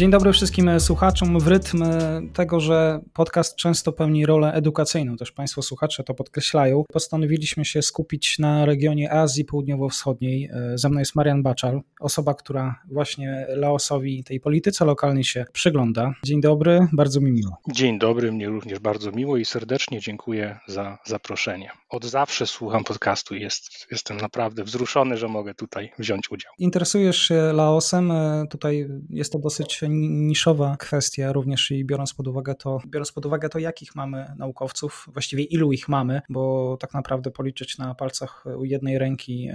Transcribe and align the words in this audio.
Dzień 0.00 0.10
dobry 0.10 0.32
wszystkim 0.32 0.80
słuchaczom. 0.80 1.40
W 1.40 1.48
rytm 1.48 1.84
tego, 2.32 2.60
że 2.60 3.00
podcast 3.12 3.56
często 3.56 3.92
pełni 3.92 4.26
rolę 4.26 4.52
edukacyjną, 4.52 5.16
też 5.16 5.32
Państwo 5.32 5.62
słuchacze 5.62 6.04
to 6.04 6.14
podkreślają, 6.14 6.84
postanowiliśmy 6.92 7.64
się 7.64 7.82
skupić 7.82 8.38
na 8.38 8.64
regionie 8.66 9.12
Azji 9.12 9.44
Południowo-Wschodniej. 9.44 10.50
Ze 10.74 10.88
mną 10.88 10.98
jest 10.98 11.14
Marian 11.14 11.42
Baczal, 11.42 11.80
osoba, 12.00 12.34
która 12.34 12.80
właśnie 12.90 13.46
Laosowi, 13.48 14.24
tej 14.24 14.40
polityce 14.40 14.84
lokalnej 14.84 15.24
się 15.24 15.44
przygląda. 15.52 16.12
Dzień 16.24 16.40
dobry, 16.40 16.86
bardzo 16.92 17.20
mi 17.20 17.32
miło. 17.32 17.56
Dzień 17.72 17.98
dobry, 17.98 18.32
mnie 18.32 18.48
również 18.48 18.78
bardzo 18.78 19.12
miło 19.12 19.36
i 19.36 19.44
serdecznie 19.44 20.00
dziękuję 20.00 20.58
za 20.68 20.98
zaproszenie. 21.06 21.70
Od 21.90 22.04
zawsze 22.04 22.46
słucham 22.46 22.84
podcastu 22.84 23.34
i 23.34 23.40
jest, 23.40 23.86
jestem 23.90 24.16
naprawdę 24.16 24.64
wzruszony, 24.64 25.16
że 25.16 25.28
mogę 25.28 25.54
tutaj 25.54 25.92
wziąć 25.98 26.30
udział. 26.30 26.52
Interesujesz 26.58 27.18
się 27.18 27.34
Laosem, 27.34 28.12
tutaj 28.50 28.88
jest 29.10 29.32
to 29.32 29.38
dosyć 29.38 29.82
niszowa 29.90 30.76
kwestia, 30.76 31.32
również 31.32 31.70
i 31.70 31.84
biorąc 31.84 32.14
pod 32.14 32.28
uwagę 32.28 32.54
to, 32.54 32.78
biorąc 32.86 33.12
pod 33.12 33.26
uwagę 33.26 33.48
to, 33.48 33.58
jakich 33.58 33.94
mamy 33.94 34.34
naukowców, 34.38 35.06
właściwie 35.12 35.42
ilu 35.42 35.72
ich 35.72 35.88
mamy, 35.88 36.22
bo 36.28 36.76
tak 36.80 36.94
naprawdę 36.94 37.30
policzyć 37.30 37.78
na 37.78 37.94
palcach 37.94 38.44
u 38.58 38.64
jednej 38.64 38.98
ręki 38.98 39.48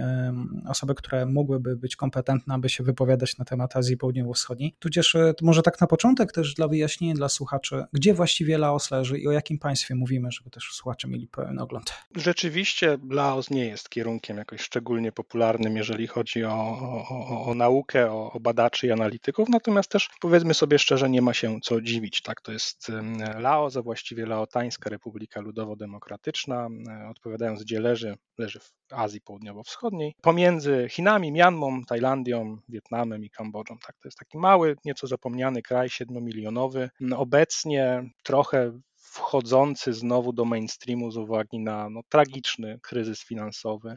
osoby, 0.68 0.94
które 0.94 1.26
mogłyby 1.26 1.76
być 1.76 1.96
kompetentne, 1.96 2.54
aby 2.54 2.68
się 2.68 2.84
wypowiadać 2.84 3.38
na 3.38 3.44
temat 3.44 3.76
Azji 3.76 3.96
Południowo-Wschodniej. 3.96 4.74
Tudzież 4.78 5.14
e, 5.14 5.34
może 5.42 5.62
tak 5.62 5.80
na 5.80 5.86
początek 5.86 6.32
też 6.32 6.54
dla 6.54 6.68
wyjaśnienia 6.68 7.14
dla 7.14 7.28
słuchaczy, 7.28 7.84
gdzie 7.92 8.14
właściwie 8.14 8.58
Laos 8.58 8.90
leży 8.90 9.18
i 9.18 9.28
o 9.28 9.32
jakim 9.32 9.58
państwie 9.58 9.94
mówimy, 9.94 10.32
żeby 10.32 10.50
też 10.50 10.68
słuchacze 10.72 11.08
mieli 11.08 11.28
pełen 11.28 11.58
ogląd. 11.58 11.92
Rzeczywiście 12.16 12.98
Laos 13.10 13.50
nie 13.50 13.64
jest 13.64 13.88
kierunkiem 13.88 14.36
jakoś 14.36 14.60
szczególnie 14.60 15.12
popularnym, 15.12 15.76
jeżeli 15.76 16.06
chodzi 16.06 16.44
o, 16.44 16.52
o, 16.52 17.46
o 17.46 17.54
naukę, 17.54 18.12
o, 18.12 18.32
o 18.32 18.40
badaczy 18.40 18.86
i 18.86 18.90
analityków, 18.90 19.48
natomiast 19.48 19.90
też 19.90 20.10
powiedzmy 20.26 20.54
sobie 20.54 20.78
szczerze, 20.78 21.10
nie 21.10 21.22
ma 21.22 21.34
się 21.34 21.58
co 21.62 21.80
dziwić. 21.80 22.22
Tak? 22.22 22.40
To 22.40 22.52
jest 22.52 22.92
Laos, 23.38 23.76
a 23.76 23.82
właściwie 23.82 24.26
Laotańska 24.26 24.90
Republika 24.90 25.40
Ludowo-Demokratyczna, 25.40 26.68
odpowiadając 27.10 27.62
gdzie 27.62 27.80
leży, 27.80 28.16
leży 28.38 28.60
w 28.60 28.72
Azji 28.90 29.20
Południowo-Wschodniej, 29.20 30.14
pomiędzy 30.22 30.86
Chinami, 30.90 31.32
Mianmą, 31.32 31.84
Tajlandią, 31.84 32.58
Wietnamem 32.68 33.24
i 33.24 33.30
Kambodżą. 33.30 33.78
Tak? 33.86 33.96
To 33.98 34.08
jest 34.08 34.18
taki 34.18 34.38
mały, 34.38 34.76
nieco 34.84 35.06
zapomniany 35.06 35.62
kraj, 35.62 35.88
siedmiomilionowy. 35.88 36.90
Obecnie 37.16 38.10
trochę 38.22 38.80
wchodzący 38.96 39.92
znowu 39.92 40.32
do 40.32 40.44
mainstreamu 40.44 41.10
z 41.10 41.16
uwagi 41.16 41.58
na 41.58 41.90
no, 41.90 42.00
tragiczny 42.08 42.78
kryzys 42.82 43.24
finansowy 43.24 43.96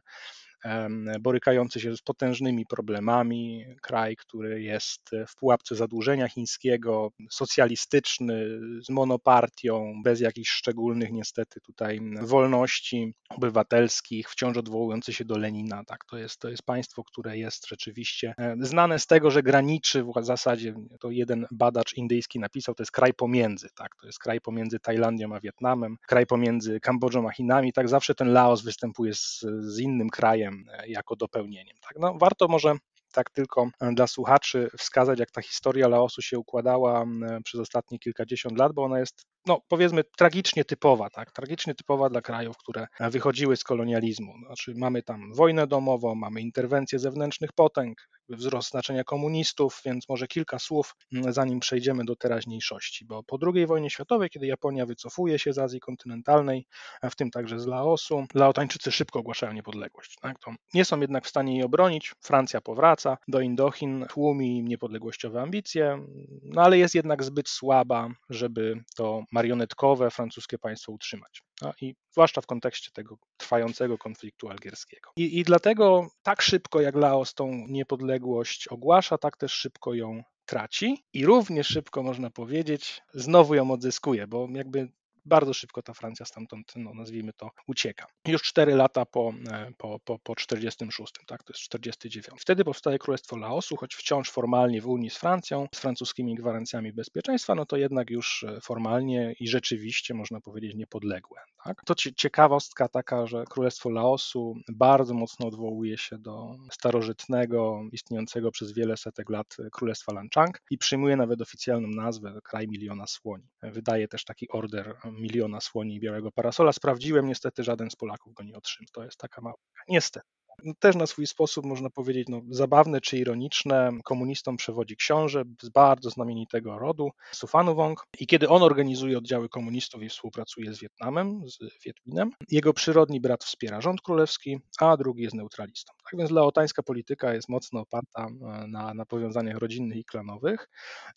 borykający 1.20 1.80
się 1.80 1.98
z 1.98 2.02
potężnymi 2.02 2.66
problemami, 2.66 3.66
kraj, 3.82 4.16
który 4.16 4.62
jest 4.62 5.12
w 5.28 5.36
pułapce 5.36 5.76
zadłużenia 5.76 6.28
chińskiego, 6.28 7.12
socjalistyczny, 7.30 8.60
z 8.86 8.90
monopartią, 8.90 9.94
bez 10.04 10.20
jakichś 10.20 10.50
szczególnych 10.50 11.12
niestety 11.12 11.62
tutaj 11.62 12.00
wolności 12.22 13.14
obywatelskich, 13.30 14.30
wciąż 14.30 14.58
odwołujący 14.58 15.14
się 15.14 15.26
do 15.26 15.38
Lenina. 15.38 15.84
Tak, 15.84 16.06
to 16.06 16.18
jest, 16.18 16.40
to 16.40 16.50
jest 16.50 16.64
państwo, 16.64 17.04
które 17.04 17.38
jest 17.38 17.68
rzeczywiście 17.68 18.34
znane 18.60 19.00
z 19.00 19.08
tego, 19.08 19.32
że 19.32 19.44
graniczy 19.44 20.04
w 20.04 20.26
zasadzie, 20.26 20.74
to 21.00 21.12
jeden 21.12 21.46
badacz 21.52 21.94
indyjski 21.94 22.40
napisał, 22.40 22.76
to 22.76 22.84
jest 22.84 22.92
kraj 22.92 23.14
pomiędzy, 23.14 23.70
tak, 23.76 23.96
to 24.02 24.08
jest 24.08 24.20
kraj 24.20 24.42
pomiędzy 24.42 24.80
Tajlandią 24.80 25.36
a 25.36 25.40
Wietnamem, 25.40 25.98
kraj 26.08 26.26
pomiędzy 26.26 26.80
Kambodżą 26.80 27.28
a 27.28 27.32
Chinami, 27.32 27.74
tak 27.74 27.90
zawsze 27.90 28.16
ten 28.16 28.34
Laos 28.34 28.62
występuje 28.62 29.14
z, 29.14 29.46
z 29.62 29.80
innym 29.80 30.10
krajem, 30.10 30.49
E, 30.50 30.88
jako 30.88 31.16
dopełnieniem. 31.16 31.78
Tak? 31.82 32.00
No, 32.00 32.18
warto 32.20 32.48
może 32.48 32.74
tak 33.14 33.30
tylko 33.30 33.70
e, 33.82 33.94
dla 33.94 34.08
słuchaczy 34.08 34.70
wskazać, 34.78 35.20
jak 35.20 35.32
ta 35.32 35.42
historia 35.42 35.88
Laosu 35.88 36.22
się 36.22 36.40
układała 36.40 37.06
przez 37.44 37.62
ostatnie 37.62 38.00
kilkadziesiąt 38.00 38.58
lat, 38.58 38.74
bo 38.74 38.84
ona 38.84 39.00
jest 39.00 39.26
no 39.46 39.62
powiedzmy 39.68 40.04
tragicznie 40.18 40.66
typowa, 40.66 41.10
tak, 41.10 41.32
tragicznie 41.32 41.76
typowa 41.76 42.10
dla 42.10 42.22
krajów, 42.22 42.58
które 42.58 42.88
wychodziły 43.00 43.58
z 43.58 43.64
kolonializmu. 43.64 44.34
Znaczy 44.46 44.74
mamy 44.78 45.04
tam 45.04 45.34
wojnę 45.34 45.68
domową, 45.68 46.16
mamy 46.16 46.42
interwencje 46.42 47.00
zewnętrznych 47.00 47.54
potęg, 47.54 48.10
wzrost 48.30 48.70
znaczenia 48.70 49.04
komunistów, 49.04 49.82
więc 49.86 50.10
może 50.10 50.28
kilka 50.28 50.60
słów 50.60 50.96
zanim 51.30 51.60
przejdziemy 51.60 52.06
do 52.06 52.16
teraźniejszości, 52.16 53.06
bo 53.06 53.24
po 53.24 53.38
II 53.54 53.66
wojnie 53.66 53.90
światowej, 53.90 54.30
kiedy 54.30 54.48
Japonia 54.48 54.86
wycofuje 54.86 55.40
się 55.40 55.54
z 55.54 55.58
Azji 55.58 55.80
kontynentalnej, 55.80 56.66
w 57.04 57.16
tym 57.16 57.32
także 57.32 57.60
z 57.60 57.66
Laosu, 57.66 58.26
Laotańczycy 58.34 58.92
szybko 58.92 59.20
ogłaszają 59.20 59.54
niepodległość. 59.54 60.18
Tak? 60.22 60.40
To 60.40 60.52
nie 60.74 60.86
są 60.86 61.00
jednak 61.00 61.26
w 61.26 61.30
stanie 61.30 61.54
jej 61.54 61.64
obronić, 61.64 62.14
Francja 62.22 62.62
powraca 62.62 63.18
do 63.28 63.42
Indochin, 63.42 64.06
tłumi 64.10 64.64
niepodległościowe 64.64 65.42
ambicje, 65.42 66.06
no 66.44 66.62
ale 66.62 66.78
jest 66.78 66.96
jednak 66.96 67.24
zbyt 67.24 67.50
słaba, 67.50 68.10
żeby 68.30 68.84
to 68.96 69.24
marionetkowe 69.32 70.12
francuskie 70.12 70.58
państwo 70.58 70.92
utrzymać. 70.92 71.42
A, 71.62 71.74
I 71.82 71.96
zwłaszcza 72.20 72.42
w 72.42 72.46
kontekście 72.46 72.92
tego 72.92 73.18
trwającego 73.38 73.98
konfliktu 73.98 74.50
algierskiego. 74.50 75.10
I, 75.16 75.40
I 75.40 75.44
dlatego 75.44 76.10
tak 76.24 76.42
szybko 76.42 76.82
jak 76.82 76.96
Laos 76.96 77.34
tą 77.34 77.66
niepodległość 77.68 78.68
ogłasza, 78.68 79.18
tak 79.18 79.38
też 79.38 79.52
szybko 79.52 79.94
ją 79.94 80.24
traci 80.46 81.04
i 81.14 81.26
również 81.26 81.68
szybko 81.68 82.04
można 82.04 82.30
powiedzieć, 82.30 83.02
znowu 83.14 83.56
ją 83.56 83.72
odzyskuje, 83.72 84.28
bo 84.28 84.48
jakby 84.52 84.92
bardzo 85.26 85.54
szybko 85.54 85.82
ta 85.82 85.94
Francja 85.94 86.26
stamtąd, 86.26 86.74
no, 86.76 86.94
nazwijmy 86.94 87.34
to, 87.34 87.52
ucieka. 87.68 88.06
Już 88.28 88.42
4 88.42 88.76
lata 88.76 89.06
po, 89.06 89.34
e, 89.52 89.72
po, 89.78 90.00
po, 90.00 90.20
po 90.20 90.36
46, 90.36 91.14
tak, 91.28 91.44
to 91.44 91.54
jest 91.54 91.62
49. 91.62 92.42
Wtedy 92.42 92.64
powstaje 92.64 93.00
Królestwo 93.00 93.38
Laosu, 93.38 93.76
choć 93.76 93.96
wciąż 93.96 94.32
formalnie 94.32 94.82
w 94.82 94.88
Unii 94.88 95.10
z 95.10 95.18
Francją, 95.18 95.68
z 95.76 95.80
francuskimi 95.80 96.36
gwarancjami 96.36 96.94
bezpieczeństwa, 96.94 97.56
no 97.56 97.66
to 97.66 97.78
jednak 97.78 98.10
już 98.10 98.44
e, 98.44 98.62
formalnie 98.62 99.36
i 99.40 99.48
rzeczywiście 99.48 100.14
można 100.14 100.42
powiedzieć 100.42 100.76
niepodległe. 100.76 101.40
Tak? 101.64 101.82
To 101.86 101.96
ciekawostka 101.96 102.88
taka, 102.88 103.28
że 103.28 103.44
Królestwo 103.50 103.90
Laosu 103.90 104.56
bardzo 104.70 105.14
mocno 105.14 105.48
odwołuje 105.48 105.98
się 105.98 106.18
do 106.18 106.56
starożytnego, 106.72 107.82
istniejącego 107.92 108.52
przez 108.52 108.74
wiele 108.74 108.98
setek 108.98 109.30
lat 109.30 109.58
Królestwa 109.72 110.14
Lanchang 110.14 110.62
i 110.70 110.78
przyjmuje 110.78 111.16
nawet 111.16 111.42
oficjalną 111.42 111.88
nazwę 111.88 112.40
Kraj 112.44 112.68
Miliona 112.68 113.08
Słoni. 113.08 113.48
Wydaje 113.64 114.08
też 114.08 114.26
taki 114.26 114.50
order 114.50 114.96
miliona 115.12 115.62
słoni 115.62 115.96
i 115.96 116.00
białego 116.00 116.32
parasola. 116.32 116.74
Sprawdziłem, 116.74 117.28
niestety 117.28 117.64
żaden 117.64 117.90
z 117.90 117.96
Polaków 117.96 118.34
go 118.34 118.44
nie 118.44 118.58
otrzymał. 118.58 118.88
To 118.94 119.04
jest 119.04 119.18
taka 119.18 119.42
mała. 119.42 119.56
Niestety. 119.88 120.28
No, 120.64 120.74
też 120.80 120.96
na 120.96 121.08
swój 121.08 121.28
sposób 121.28 121.66
można 121.66 121.90
powiedzieć 121.90 122.28
no, 122.30 122.42
zabawne 122.50 123.02
czy 123.02 123.18
ironiczne. 123.18 123.92
Komunistom 124.04 124.58
przewodzi 124.58 124.96
książę 124.96 125.44
z 125.62 125.70
bardzo 125.70 126.10
znamienitego 126.10 126.80
rodu, 126.80 127.10
Sufanu 127.32 127.76
Wong. 127.76 128.04
I 128.20 128.28
kiedy 128.28 128.50
on 128.50 128.64
organizuje 128.64 129.18
oddziały 129.18 129.50
komunistów 129.50 130.04
i 130.04 130.10
współpracuje 130.10 130.74
z 130.74 130.80
Wietnamem, 130.80 131.42
z 131.48 131.84
Wietminem, 131.86 132.32
jego 132.50 132.74
przyrodni 132.74 133.22
brat 133.22 133.44
wspiera 133.44 133.82
rząd 133.82 134.02
królewski, 134.02 134.60
a 134.80 134.98
drugi 134.98 135.24
jest 135.24 135.36
neutralistą. 135.36 135.94
Tak 136.12 136.20
więc 136.20 136.32
laotańska 136.32 136.84
polityka 136.84 137.34
jest 137.34 137.50
mocno 137.50 137.80
oparta 137.80 138.28
e, 138.28 138.68
na, 138.68 138.94
na 138.94 139.06
powiązaniach 139.06 139.58
rodzinnych 139.58 139.98
i 139.98 140.06
klanowych, 140.06 140.70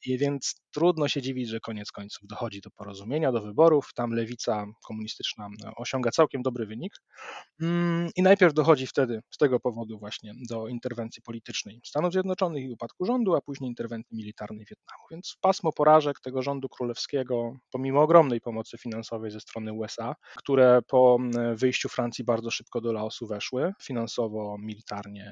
i 0.07 0.19
więc 0.19 0.55
trudno 0.71 1.09
się 1.09 1.23
dziwić, 1.23 1.49
że 1.49 1.61
koniec 1.61 1.93
końców 1.93 2.27
dochodzi 2.29 2.61
do 2.61 2.71
porozumienia, 2.71 3.33
do 3.33 3.41
wyborów. 3.41 3.89
Tam 3.95 4.11
lewica 4.11 4.67
komunistyczna 4.87 5.49
e, 5.65 5.71
osiąga 5.77 6.11
całkiem 6.11 6.43
dobry 6.43 6.67
wynik. 6.67 6.93
Mm, 7.63 8.11
I 8.17 8.23
najpierw 8.23 8.55
dochodzi 8.55 8.87
wtedy 8.87 9.21
z 9.31 9.39
tego 9.39 9.61
powodu 9.61 9.99
właśnie 9.99 10.33
do 10.49 10.69
interwencji 10.69 11.23
politycznej 11.23 11.81
Stanów 11.85 12.13
Zjednoczonych 12.13 12.65
i 12.65 12.71
upadku 12.71 13.05
rządu, 13.05 13.35
a 13.35 13.41
później 13.41 13.69
interwencji 13.69 14.17
militarnej 14.17 14.67
Wietnamu. 14.71 15.03
Więc 15.11 15.37
pasmo 15.41 15.73
porażek 15.73 16.21
tego 16.21 16.43
rządu 16.43 16.69
królewskiego, 16.69 17.57
pomimo 17.71 18.03
ogromnej 18.03 18.41
pomocy 18.41 18.79
finansowej 18.79 19.31
ze 19.31 19.41
strony 19.41 19.73
USA, 19.73 20.15
które 20.37 20.83
po 20.89 21.19
mm, 21.21 21.57
wyjściu 21.57 21.89
Francji 21.89 22.25
bardzo 22.25 22.51
szybko 22.51 22.81
do 22.81 22.93
Laosu 22.93 23.27
weszły, 23.27 23.73
finansowo, 23.83 24.57
militarnie 24.59 24.82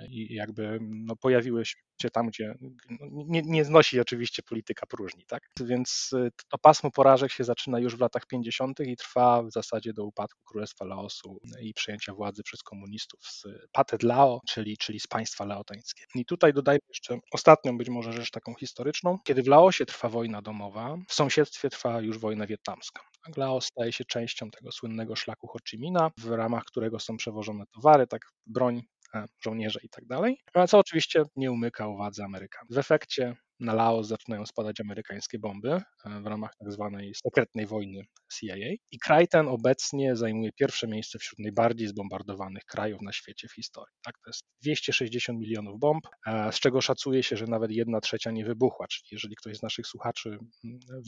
i 0.08 0.34
jakby 0.34 0.78
no, 0.80 1.16
pojawiły 1.16 1.64
się 1.64 2.10
tam, 2.12 2.26
gdzie 2.26 2.54
no, 2.90 3.06
nie, 3.10 3.42
nie 3.42 3.64
znosi 3.64 4.00
oczywiście 4.00 4.42
polityka 4.42 4.86
próżni. 4.86 5.24
Tak? 5.28 5.42
Więc 5.60 6.10
y, 6.12 6.30
to 6.48 6.58
pasmo 6.58 6.90
porażek 6.90 7.32
się 7.32 7.44
zaczyna 7.44 7.78
już 7.78 7.96
w 7.96 8.00
latach 8.00 8.26
50. 8.26 8.80
i 8.80 8.96
trwa 8.96 9.42
w 9.42 9.50
zasadzie 9.50 9.92
do 9.92 10.04
upadku 10.04 10.42
Królestwa 10.44 10.84
Laosu 10.84 11.38
i 11.60 11.74
przejęcia 11.74 12.14
władzy 12.14 12.42
przez 12.42 12.62
komunistów 12.62 13.20
z 13.22 13.44
Patet 13.72 14.02
Lao, 14.02 14.40
czyli, 14.48 14.76
czyli 14.76 15.00
z 15.00 15.06
państwa 15.06 15.44
laotańskiego. 15.44 16.08
I 16.14 16.24
tutaj 16.24 16.52
dodajmy 16.52 16.80
jeszcze 16.88 17.18
ostatnią 17.32 17.78
być 17.78 17.88
może 17.88 18.12
rzecz 18.12 18.30
taką 18.30 18.54
historyczną. 18.54 19.18
Kiedy 19.24 19.42
w 19.42 19.46
Laosie 19.46 19.86
trwa 19.86 20.08
wojna 20.08 20.42
domowa, 20.42 20.96
w 21.08 21.14
sąsiedztwie 21.14 21.70
trwa 21.70 22.00
już 22.00 22.18
wojna 22.18 22.46
wietnamska. 22.46 23.02
Tak, 23.24 23.36
Laos 23.36 23.66
staje 23.66 23.92
się 23.92 24.04
częścią 24.04 24.50
tego 24.50 24.72
słynnego 24.72 25.16
szlaku 25.16 25.46
Ho 25.46 25.58
Chi 25.70 25.78
Minha, 25.78 26.10
w 26.18 26.30
ramach 26.30 26.64
którego 26.64 27.00
są 27.00 27.16
przewożone 27.16 27.64
towary, 27.74 28.06
tak 28.06 28.22
broń, 28.46 28.82
żołnierze 29.44 29.80
i 29.82 29.88
tak 29.88 30.06
dalej, 30.06 30.38
co 30.68 30.78
oczywiście 30.78 31.22
nie 31.36 31.52
umyka 31.52 31.88
uwadze 31.88 32.24
Amerykanów. 32.24 32.74
W 32.74 32.78
efekcie 32.78 33.36
na 33.60 33.74
Laos 33.74 34.06
zaczynają 34.06 34.46
spadać 34.46 34.80
amerykańskie 34.80 35.38
bomby 35.38 35.72
e, 35.72 35.82
w 36.20 36.26
ramach 36.26 36.50
tak 36.56 36.72
zwanej 36.72 37.12
sekretnej 37.14 37.66
wojny 37.66 38.02
CIA. 38.32 38.56
I 38.90 38.98
kraj 38.98 39.28
ten 39.28 39.48
obecnie 39.48 40.16
zajmuje 40.16 40.50
pierwsze 40.52 40.88
miejsce 40.88 41.18
wśród 41.18 41.38
najbardziej 41.38 41.88
zbombardowanych 41.88 42.64
krajów 42.64 43.02
na 43.02 43.12
świecie 43.12 43.48
w 43.48 43.52
historii. 43.52 43.94
Tak, 44.04 44.14
to 44.24 44.30
jest 44.30 44.42
260 44.62 45.40
milionów 45.40 45.80
bomb, 45.80 46.06
e, 46.26 46.52
z 46.52 46.60
czego 46.60 46.80
szacuje 46.80 47.22
się, 47.22 47.36
że 47.36 47.46
nawet 47.46 47.70
jedna 47.70 48.00
trzecia 48.00 48.30
nie 48.30 48.44
wybuchła. 48.44 48.86
Czyli 48.88 49.08
jeżeli 49.12 49.36
ktoś 49.36 49.56
z 49.56 49.62
naszych 49.62 49.86
słuchaczy 49.86 50.38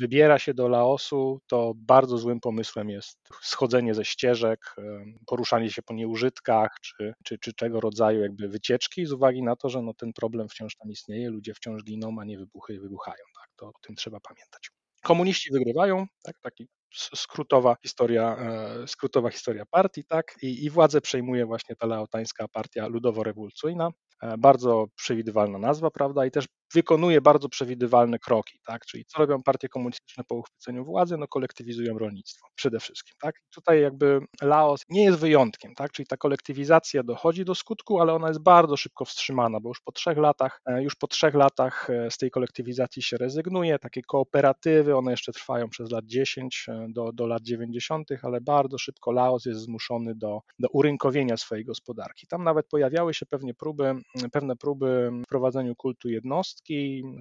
wybiera 0.00 0.38
się 0.38 0.54
do 0.54 0.68
Laosu, 0.68 1.40
to 1.46 1.72
bardzo 1.76 2.18
złym 2.18 2.40
pomysłem 2.40 2.90
jest 2.90 3.18
schodzenie 3.42 3.94
ze 3.94 4.04
ścieżek, 4.04 4.60
e, 4.78 5.04
poruszanie 5.26 5.70
się 5.70 5.82
po 5.82 5.94
nieużytkach, 5.94 6.70
czy, 6.82 7.14
czy, 7.24 7.38
czy 7.38 7.52
czego 7.52 7.80
rodzaju 7.80 8.20
jakby 8.20 8.48
wycieczki, 8.48 9.06
z 9.06 9.12
uwagi 9.12 9.42
na 9.42 9.56
to, 9.56 9.68
że 9.68 9.82
no 9.82 9.94
ten 9.94 10.12
problem 10.12 10.48
wciąż 10.48 10.76
tam 10.76 10.90
istnieje, 10.90 11.30
ludzie 11.30 11.54
wciąż 11.54 11.84
giną, 11.84 12.16
a 12.20 12.24
nie 12.24 12.38
wybuchy 12.44 12.80
wybuchają. 12.80 13.24
Tak? 13.40 13.48
To 13.56 13.66
o 13.66 13.72
tym 13.82 13.96
trzeba 13.96 14.20
pamiętać. 14.20 14.70
Komuniści 15.02 15.52
wygrywają, 15.52 16.06
tak? 16.22 16.40
taki 16.40 16.68
skrótowa 16.94 17.76
historia, 17.82 18.36
e, 18.38 18.88
skrótowa 18.88 19.30
historia 19.30 19.64
partii, 19.70 20.04
tak? 20.04 20.34
I, 20.42 20.64
i 20.64 20.70
władzę 20.70 21.00
przejmuje 21.00 21.46
właśnie 21.46 21.76
ta 21.76 21.86
laotańska 21.86 22.48
partia 22.48 22.88
ludowo-rewolucyjna. 22.88 23.90
E, 24.22 24.38
bardzo 24.38 24.86
przewidywalna 24.96 25.58
nazwa, 25.58 25.90
prawda? 25.90 26.26
I 26.26 26.30
też 26.30 26.46
wykonuje 26.74 27.20
bardzo 27.20 27.48
przewidywalne 27.48 28.18
kroki, 28.18 28.58
tak? 28.66 28.86
Czyli 28.86 29.04
co 29.04 29.18
robią 29.18 29.42
partie 29.42 29.68
komunistyczne 29.68 30.24
po 30.24 30.34
uchwyceniu 30.34 30.84
władzy? 30.84 31.16
No 31.16 31.28
kolektywizują 31.28 31.98
rolnictwo 31.98 32.46
przede 32.54 32.80
wszystkim, 32.80 33.14
tak? 33.20 33.34
Tutaj 33.54 33.82
jakby 33.82 34.20
Laos 34.42 34.80
nie 34.88 35.04
jest 35.04 35.18
wyjątkiem, 35.18 35.74
tak? 35.74 35.92
Czyli 35.92 36.06
ta 36.06 36.16
kolektywizacja 36.16 37.02
dochodzi 37.02 37.44
do 37.44 37.54
skutku, 37.54 38.00
ale 38.00 38.14
ona 38.14 38.28
jest 38.28 38.42
bardzo 38.42 38.76
szybko 38.76 39.04
wstrzymana, 39.04 39.60
bo 39.60 39.68
już 39.68 39.80
po 39.80 39.92
trzech 39.92 40.18
latach, 40.18 40.60
e, 40.66 40.82
już 40.82 40.94
po 40.94 41.06
trzech 41.06 41.34
latach 41.34 41.90
e, 41.90 42.10
z 42.10 42.18
tej 42.18 42.30
kolektywizacji 42.30 43.02
się 43.02 43.16
rezygnuje, 43.16 43.78
takie 43.78 44.02
kooperatywy, 44.02 44.96
one 44.96 45.10
jeszcze 45.10 45.32
trwają 45.32 45.68
przez 45.68 45.90
lat 45.90 46.04
10 46.06 46.66
e, 46.68 46.86
do, 46.88 47.12
do 47.12 47.26
lat 47.26 47.42
90., 47.42 48.08
ale 48.22 48.40
bardzo 48.40 48.78
szybko 48.78 49.12
Laos 49.12 49.44
jest 49.44 49.60
zmuszony 49.60 50.14
do, 50.14 50.40
do 50.58 50.68
urynkowienia 50.68 51.36
swojej 51.36 51.64
gospodarki. 51.64 52.26
Tam 52.26 52.44
nawet 52.44 52.68
pojawiały 52.68 53.14
się 53.14 53.26
pewnie 53.26 53.54
próby, 53.54 53.94
pewne 54.32 54.56
próby 54.56 55.10
wprowadzeniu 55.26 55.74
kultu 55.76 56.08
jednostki, 56.08 56.61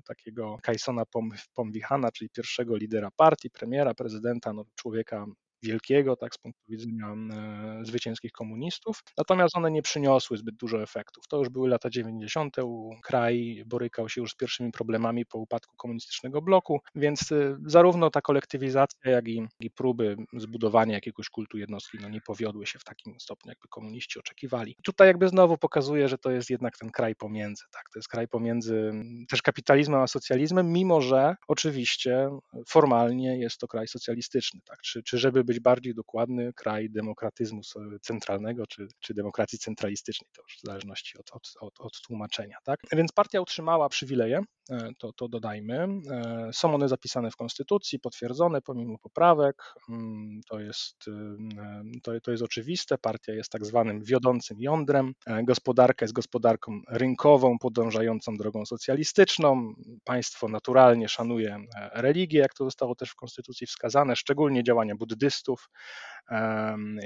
takiego 0.05 0.57
Kajsona 0.63 1.03
Pomwichana, 1.53 2.11
czyli 2.11 2.29
pierwszego 2.29 2.75
lidera 2.77 3.11
partii, 3.11 3.49
premiera, 3.49 3.93
prezydenta, 3.93 4.53
no, 4.53 4.65
człowieka 4.75 5.25
wielkiego, 5.63 6.15
tak, 6.15 6.35
z 6.35 6.37
punktu 6.37 6.61
widzenia 6.69 7.07
e, 7.07 7.85
zwycięskich 7.85 8.31
komunistów. 8.31 9.03
Natomiast 9.17 9.57
one 9.57 9.71
nie 9.71 9.81
przyniosły 9.81 10.37
zbyt 10.37 10.55
dużo 10.55 10.81
efektów. 10.81 11.27
To 11.27 11.37
już 11.37 11.49
były 11.49 11.69
lata 11.69 11.89
90. 11.89 12.55
Kraj 13.03 13.63
borykał 13.65 14.09
się 14.09 14.21
już 14.21 14.31
z 14.31 14.35
pierwszymi 14.35 14.71
problemami 14.71 15.25
po 15.25 15.37
upadku 15.37 15.75
komunistycznego 15.77 16.41
bloku, 16.41 16.79
więc 16.95 17.31
e, 17.31 17.57
zarówno 17.65 18.09
ta 18.09 18.21
kolektywizacja, 18.21 19.11
jak 19.11 19.27
i, 19.27 19.47
i 19.59 19.71
próby 19.71 20.15
zbudowania 20.33 20.93
jakiegoś 20.93 21.29
kultu 21.29 21.57
jednostki 21.57 21.97
no, 22.01 22.09
nie 22.09 22.21
powiodły 22.21 22.65
się 22.65 22.79
w 22.79 22.83
takim 22.83 23.19
stopniu, 23.19 23.49
jakby 23.49 23.67
komuniści 23.67 24.19
oczekiwali. 24.19 24.71
I 24.79 24.83
tutaj 24.83 25.07
jakby 25.07 25.27
znowu 25.27 25.57
pokazuje, 25.57 26.07
że 26.07 26.17
to 26.17 26.31
jest 26.31 26.49
jednak 26.49 26.77
ten 26.77 26.91
kraj 26.91 27.15
pomiędzy, 27.15 27.63
tak, 27.71 27.83
to 27.93 27.99
jest 27.99 28.09
kraj 28.09 28.27
pomiędzy 28.27 28.91
też 29.29 29.41
kapitalizmem 29.41 30.01
a 30.01 30.07
socjalizmem, 30.07 30.71
mimo 30.71 31.01
że 31.01 31.35
oczywiście 31.47 32.29
formalnie 32.67 33.39
jest 33.39 33.57
to 33.57 33.67
kraj 33.67 33.87
socjalistyczny, 33.87 34.59
tak, 34.65 34.81
czy, 34.81 35.03
czy 35.03 35.17
żeby 35.17 35.43
być 35.51 35.59
bardziej 35.59 35.95
dokładny, 35.95 36.53
kraj 36.53 36.89
demokratyzmu 36.89 37.61
centralnego 38.01 38.67
czy, 38.67 38.87
czy 38.99 39.13
demokracji 39.13 39.59
centralistycznej, 39.59 40.29
to 40.35 40.41
już 40.41 40.57
w 40.57 40.65
zależności 40.65 41.17
od, 41.17 41.31
od, 41.31 41.53
od, 41.61 41.73
od 41.79 42.01
tłumaczenia. 42.07 42.57
Tak? 42.63 42.79
Więc 42.91 43.11
partia 43.11 43.41
utrzymała 43.41 43.89
przywileje, 43.89 44.41
e, 44.69 44.89
to, 44.97 45.13
to 45.13 45.27
dodajmy. 45.27 45.87
E, 46.11 46.49
są 46.53 46.75
one 46.75 46.89
zapisane 46.89 47.31
w 47.31 47.35
konstytucji, 47.35 47.99
potwierdzone 47.99 48.61
pomimo 48.61 48.97
poprawek. 48.97 49.63
Mm, 49.89 50.41
to 50.49 50.59
jest, 50.59 51.07
e, 51.07 51.83
to, 52.03 52.11
to 52.23 52.31
jest 52.31 52.43
oczywiste. 52.43 52.97
Partia 52.97 53.33
jest 53.33 53.51
tak 53.51 53.65
zwanym 53.65 54.03
wiodącym 54.03 54.61
jądrem. 54.61 55.13
Gospodarka 55.43 56.03
jest 56.05 56.13
gospodarką 56.13 56.81
rynkową, 56.89 57.59
podążającą 57.59 58.37
drogą 58.37 58.65
socjalistyczną. 58.65 59.73
Państwo 60.03 60.47
naturalnie 60.47 61.09
szanuje 61.09 61.59
religię, 61.93 62.39
jak 62.39 62.53
to 62.53 62.63
zostało 62.63 62.95
też 62.95 63.09
w 63.09 63.15
konstytucji 63.15 63.67
wskazane, 63.67 64.15
szczególnie 64.15 64.63
działania 64.63 64.95
buddystów 64.95 65.40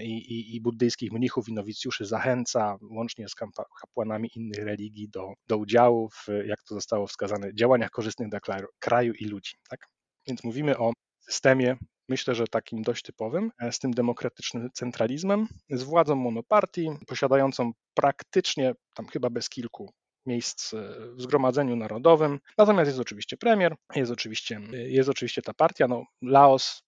i, 0.01 0.17
i, 0.17 0.55
i 0.55 0.61
buddyjskich 0.61 1.11
mnichów 1.11 1.49
i 1.49 1.53
nowicjuszy 1.53 2.05
zachęca, 2.05 2.77
łącznie 2.81 3.29
z 3.29 3.35
kapłanami 3.81 4.29
innych 4.35 4.65
religii, 4.65 5.09
do, 5.09 5.33
do 5.47 5.57
udziału 5.57 6.09
w, 6.09 6.27
jak 6.45 6.63
to 6.63 6.75
zostało 6.75 7.07
wskazane, 7.07 7.55
działaniach 7.55 7.89
korzystnych 7.89 8.29
dla 8.29 8.39
kraju 8.79 9.13
i 9.19 9.25
ludzi. 9.25 9.53
Tak? 9.69 9.87
Więc 10.27 10.43
mówimy 10.43 10.77
o 10.77 10.93
systemie, 11.19 11.77
myślę, 12.09 12.35
że 12.35 12.47
takim 12.47 12.81
dość 12.81 13.03
typowym, 13.03 13.51
e, 13.59 13.71
z 13.71 13.79
tym 13.79 13.91
demokratycznym 13.91 14.69
centralizmem, 14.73 15.47
z 15.69 15.83
władzą 15.83 16.15
monopartii, 16.15 16.89
posiadającą 17.07 17.71
praktycznie, 17.93 18.73
tam 18.93 19.07
chyba 19.07 19.29
bez 19.29 19.49
kilku 19.49 19.93
miejsc 20.25 20.73
e, 20.73 20.77
w 21.15 21.21
Zgromadzeniu 21.21 21.75
Narodowym. 21.75 22.39
Natomiast 22.57 22.87
jest 22.87 22.99
oczywiście 22.99 23.37
premier, 23.37 23.75
jest 23.95 24.11
oczywiście, 24.11 24.61
jest 24.71 25.09
oczywiście 25.09 25.41
ta 25.41 25.53
partia. 25.53 25.87
No, 25.87 26.05
Laos 26.21 26.83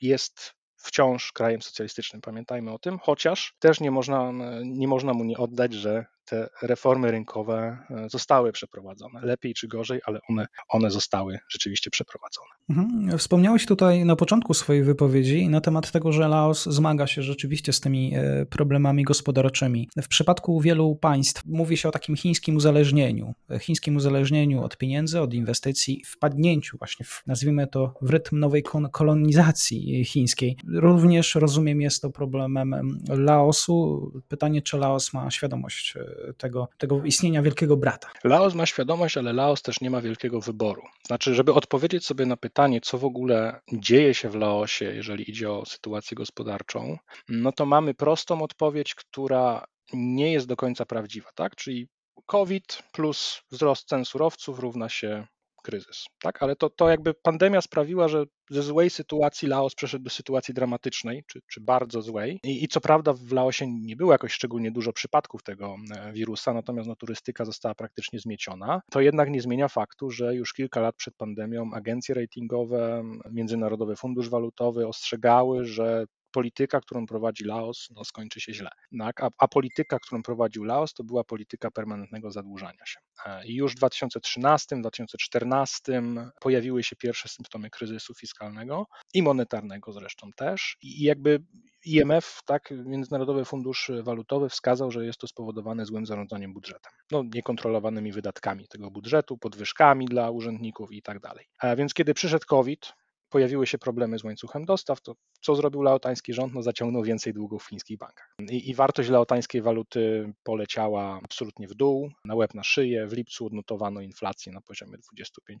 jest 0.00 0.57
wciąż 0.78 1.32
krajem 1.32 1.62
socjalistycznym, 1.62 2.22
pamiętajmy 2.22 2.72
o 2.72 2.78
tym, 2.78 2.98
chociaż 2.98 3.54
też 3.58 3.80
nie 3.80 3.90
można, 3.90 4.32
nie 4.64 4.88
można 4.88 5.14
mu 5.14 5.24
nie 5.24 5.38
oddać, 5.38 5.72
że 5.72 6.06
te 6.30 6.48
reformy 6.62 7.10
rynkowe 7.10 7.78
e, 7.90 8.08
zostały 8.08 8.52
przeprowadzone. 8.52 9.20
Lepiej 9.22 9.54
czy 9.54 9.68
gorzej, 9.68 10.00
ale 10.04 10.20
one, 10.28 10.46
one 10.68 10.90
zostały 10.90 11.38
rzeczywiście 11.48 11.90
przeprowadzone. 11.90 12.48
Mhm. 12.70 13.18
Wspomniałeś 13.18 13.66
tutaj 13.66 14.04
na 14.04 14.16
początku 14.16 14.54
swojej 14.54 14.82
wypowiedzi 14.82 15.48
na 15.48 15.60
temat 15.60 15.90
tego, 15.90 16.12
że 16.12 16.28
Laos 16.28 16.64
zmaga 16.64 17.06
się 17.06 17.22
rzeczywiście 17.22 17.72
z 17.72 17.80
tymi 17.80 18.14
e, 18.14 18.46
problemami 18.46 19.04
gospodarczymi. 19.04 19.88
W 20.02 20.08
przypadku 20.08 20.60
wielu 20.60 20.96
państw 20.96 21.42
mówi 21.44 21.76
się 21.76 21.88
o 21.88 21.92
takim 21.92 22.16
chińskim 22.16 22.56
uzależnieniu. 22.56 23.34
Chińskim 23.60 23.96
uzależnieniu 23.96 24.62
od 24.62 24.76
pieniędzy, 24.76 25.20
od 25.20 25.34
inwestycji, 25.34 26.02
wpadnięciu 26.06 26.78
właśnie, 26.78 27.06
w, 27.06 27.22
nazwijmy 27.26 27.66
to, 27.66 27.94
w 28.02 28.10
rytm 28.10 28.38
nowej 28.38 28.62
kolonizacji 28.92 30.04
chińskiej. 30.04 30.56
Również 30.74 31.34
rozumiem, 31.34 31.80
jest 31.80 32.02
to 32.02 32.10
problemem 32.10 32.98
Laosu. 33.08 34.12
Pytanie, 34.28 34.62
czy 34.62 34.78
Laos 34.78 35.12
ma 35.12 35.30
świadomość 35.30 35.96
e, 35.96 36.04
tego, 36.36 36.68
tego 36.78 37.04
istnienia 37.04 37.42
wielkiego 37.42 37.76
brata. 37.76 38.08
Laos 38.24 38.54
ma 38.54 38.66
świadomość, 38.66 39.16
ale 39.16 39.32
Laos 39.32 39.62
też 39.62 39.80
nie 39.80 39.90
ma 39.90 40.00
wielkiego 40.00 40.40
wyboru. 40.40 40.82
Znaczy, 41.06 41.34
żeby 41.34 41.54
odpowiedzieć 41.54 42.06
sobie 42.06 42.26
na 42.26 42.36
pytanie, 42.36 42.80
co 42.80 42.98
w 42.98 43.04
ogóle 43.04 43.60
dzieje 43.72 44.14
się 44.14 44.28
w 44.28 44.34
Laosie, 44.34 44.84
jeżeli 44.84 45.30
idzie 45.30 45.50
o 45.50 45.66
sytuację 45.66 46.14
gospodarczą, 46.14 46.98
no 47.28 47.52
to 47.52 47.66
mamy 47.66 47.94
prostą 47.94 48.42
odpowiedź, 48.42 48.94
która 48.94 49.64
nie 49.92 50.32
jest 50.32 50.46
do 50.46 50.56
końca 50.56 50.86
prawdziwa, 50.86 51.30
tak? 51.34 51.56
Czyli 51.56 51.88
COVID 52.26 52.82
plus 52.92 53.40
wzrost 53.50 53.88
cen 53.88 54.04
surowców 54.04 54.58
równa 54.58 54.88
się 54.88 55.26
kryzys. 55.68 56.06
Tak? 56.22 56.42
Ale 56.42 56.56
to, 56.56 56.70
to 56.70 56.88
jakby 56.88 57.14
pandemia 57.14 57.60
sprawiła, 57.60 58.08
że 58.08 58.24
ze 58.50 58.62
złej 58.62 58.90
sytuacji 58.90 59.48
Laos 59.48 59.74
przeszedł 59.74 60.04
do 60.04 60.10
sytuacji 60.10 60.54
dramatycznej, 60.54 61.24
czy, 61.26 61.40
czy 61.50 61.60
bardzo 61.60 62.02
złej. 62.02 62.40
I, 62.44 62.64
I, 62.64 62.68
co 62.68 62.80
prawda 62.80 63.12
w 63.12 63.32
Laosie 63.32 63.66
nie 63.66 63.96
było 63.96 64.12
jakoś 64.12 64.32
szczególnie 64.32 64.70
dużo 64.70 64.92
przypadków 64.92 65.42
tego 65.42 65.76
e, 65.96 66.12
wirusa, 66.12 66.54
natomiast 66.54 66.88
no, 66.88 66.96
turystyka 66.96 67.44
została 67.44 67.74
praktycznie 67.74 68.18
zmieciona. 68.18 68.80
To 68.90 69.00
jednak 69.00 69.30
nie 69.30 69.40
zmienia 69.40 69.68
faktu, 69.68 70.10
że 70.10 70.34
już 70.34 70.52
kilka 70.52 70.80
lat 70.80 70.96
przed 70.96 71.16
pandemią 71.16 71.70
agencje 71.74 72.14
ratingowe, 72.14 73.04
Międzynarodowy 73.30 73.96
Fundusz 73.96 74.28
Walutowy 74.28 74.86
ostrzegały, 74.86 75.64
że 75.64 76.04
polityka, 76.30 76.80
którą 76.80 77.06
prowadzi 77.06 77.44
Laos, 77.44 77.88
no, 77.90 78.04
skończy 78.04 78.40
się 78.40 78.54
źle. 78.54 78.70
Tak? 78.98 79.22
A, 79.22 79.28
a, 79.38 79.48
polityka, 79.48 79.98
którą 79.98 80.22
prowadził 80.22 80.64
Laos, 80.64 80.94
to 80.94 81.04
była 81.04 81.24
polityka 81.24 81.70
permanentnego 81.70 82.30
zadłużania 82.30 82.86
się. 82.86 83.00
E, 83.26 83.46
I 83.46 83.54
już 83.54 83.74
w 83.74 83.78
2013-2014 83.78 86.30
pojawiły 86.40 86.82
się 86.82 86.96
pierwsze 86.96 87.28
symptomy 87.28 87.70
kryzysu 87.70 88.14
fiskalnego 88.14 88.86
i 89.14 89.22
monetarnego 89.22 89.92
zresztą 89.92 90.30
też. 90.36 90.76
I 90.82 91.02
jakby 91.02 91.42
IMF, 91.84 92.40
tak, 92.46 92.74
Międzynarodowy 92.84 93.44
Fundusz 93.44 93.90
Walutowy 94.02 94.48
wskazał, 94.48 94.90
że 94.90 95.06
jest 95.06 95.18
to 95.18 95.26
spowodowane 95.26 95.86
złym 95.86 96.06
zarządzaniem 96.06 96.52
budżetem, 96.52 96.92
no, 97.10 97.22
niekontrolowanymi 97.34 98.12
wydatkami 98.12 98.68
tego 98.68 98.90
budżetu, 98.90 99.38
podwyżkami 99.38 100.06
dla 100.06 100.30
urzędników 100.30 100.92
i 100.92 101.02
tak 101.02 101.20
dalej. 101.20 101.46
A 101.58 101.76
więc 101.76 101.94
kiedy 101.94 102.14
przyszedł 102.14 102.46
COVID, 102.46 102.92
pojawiły 103.28 103.66
się 103.66 103.78
problemy 103.78 104.18
z 104.18 104.24
łańcuchem 104.24 104.64
dostaw, 104.64 105.00
to 105.00 105.14
co 105.40 105.54
zrobił 105.54 105.82
laotański 105.82 106.34
rząd? 106.34 106.54
No, 106.54 106.62
zaciągnął 106.62 107.02
więcej 107.02 107.32
długów 107.32 107.64
w 107.64 107.68
chińskich 107.68 107.98
bankach. 107.98 108.34
I, 108.50 108.70
I, 108.70 108.74
wartość 108.74 109.08
laotańskiej 109.08 109.62
waluty 109.62 110.32
poleciała 110.42 111.20
absolutnie 111.24 111.68
w 111.68 111.74
dół, 111.74 112.10
na 112.24 112.34
łeb 112.34 112.54
na 112.54 112.64
szyję. 112.64 113.06
W 113.06 113.12
lipcu 113.12 113.46
odnotowano 113.46 114.00
inflację 114.00 114.52
na 114.52 114.60
poziomie 114.60 114.98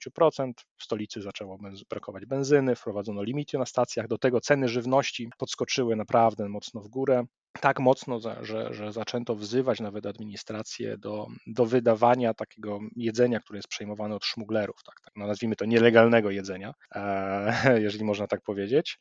25%. 0.08 0.52
W 0.78 0.84
stolicy 0.84 1.22
zaczęło 1.22 1.58
benz 1.58 1.82
brakować 1.84 2.26
benzyny, 2.26 2.76
wprowadzono 2.76 3.22
limity 3.22 3.58
na 3.58 3.66
stacjach. 3.66 4.08
Do 4.08 4.18
tego 4.18 4.40
ceny 4.40 4.68
żywności 4.68 5.30
podskoczyły 5.38 5.96
naprawdę 5.96 6.48
mocno 6.48 6.80
w 6.80 6.88
górę. 6.88 7.24
Tak 7.60 7.80
mocno, 7.80 8.20
że, 8.40 8.74
że 8.74 8.92
zaczęto 8.92 9.34
wzywać 9.34 9.80
nawet 9.80 10.06
administrację 10.06 10.98
do, 10.98 11.26
do 11.46 11.66
wydawania 11.66 12.34
takiego 12.34 12.78
jedzenia, 12.96 13.40
które 13.40 13.58
jest 13.58 13.68
przejmowane 13.68 14.14
od 14.14 14.24
szmuglerów, 14.24 14.82
tak, 14.84 15.00
tak 15.00 15.12
no 15.16 15.26
nazwijmy 15.26 15.56
to 15.56 15.64
nielegalnego 15.64 16.30
jedzenia, 16.30 16.74
e, 16.94 17.50
jeżeli 17.84 18.04
można 18.04 18.26
tak 18.26 18.42
powiedzieć. 18.42 18.98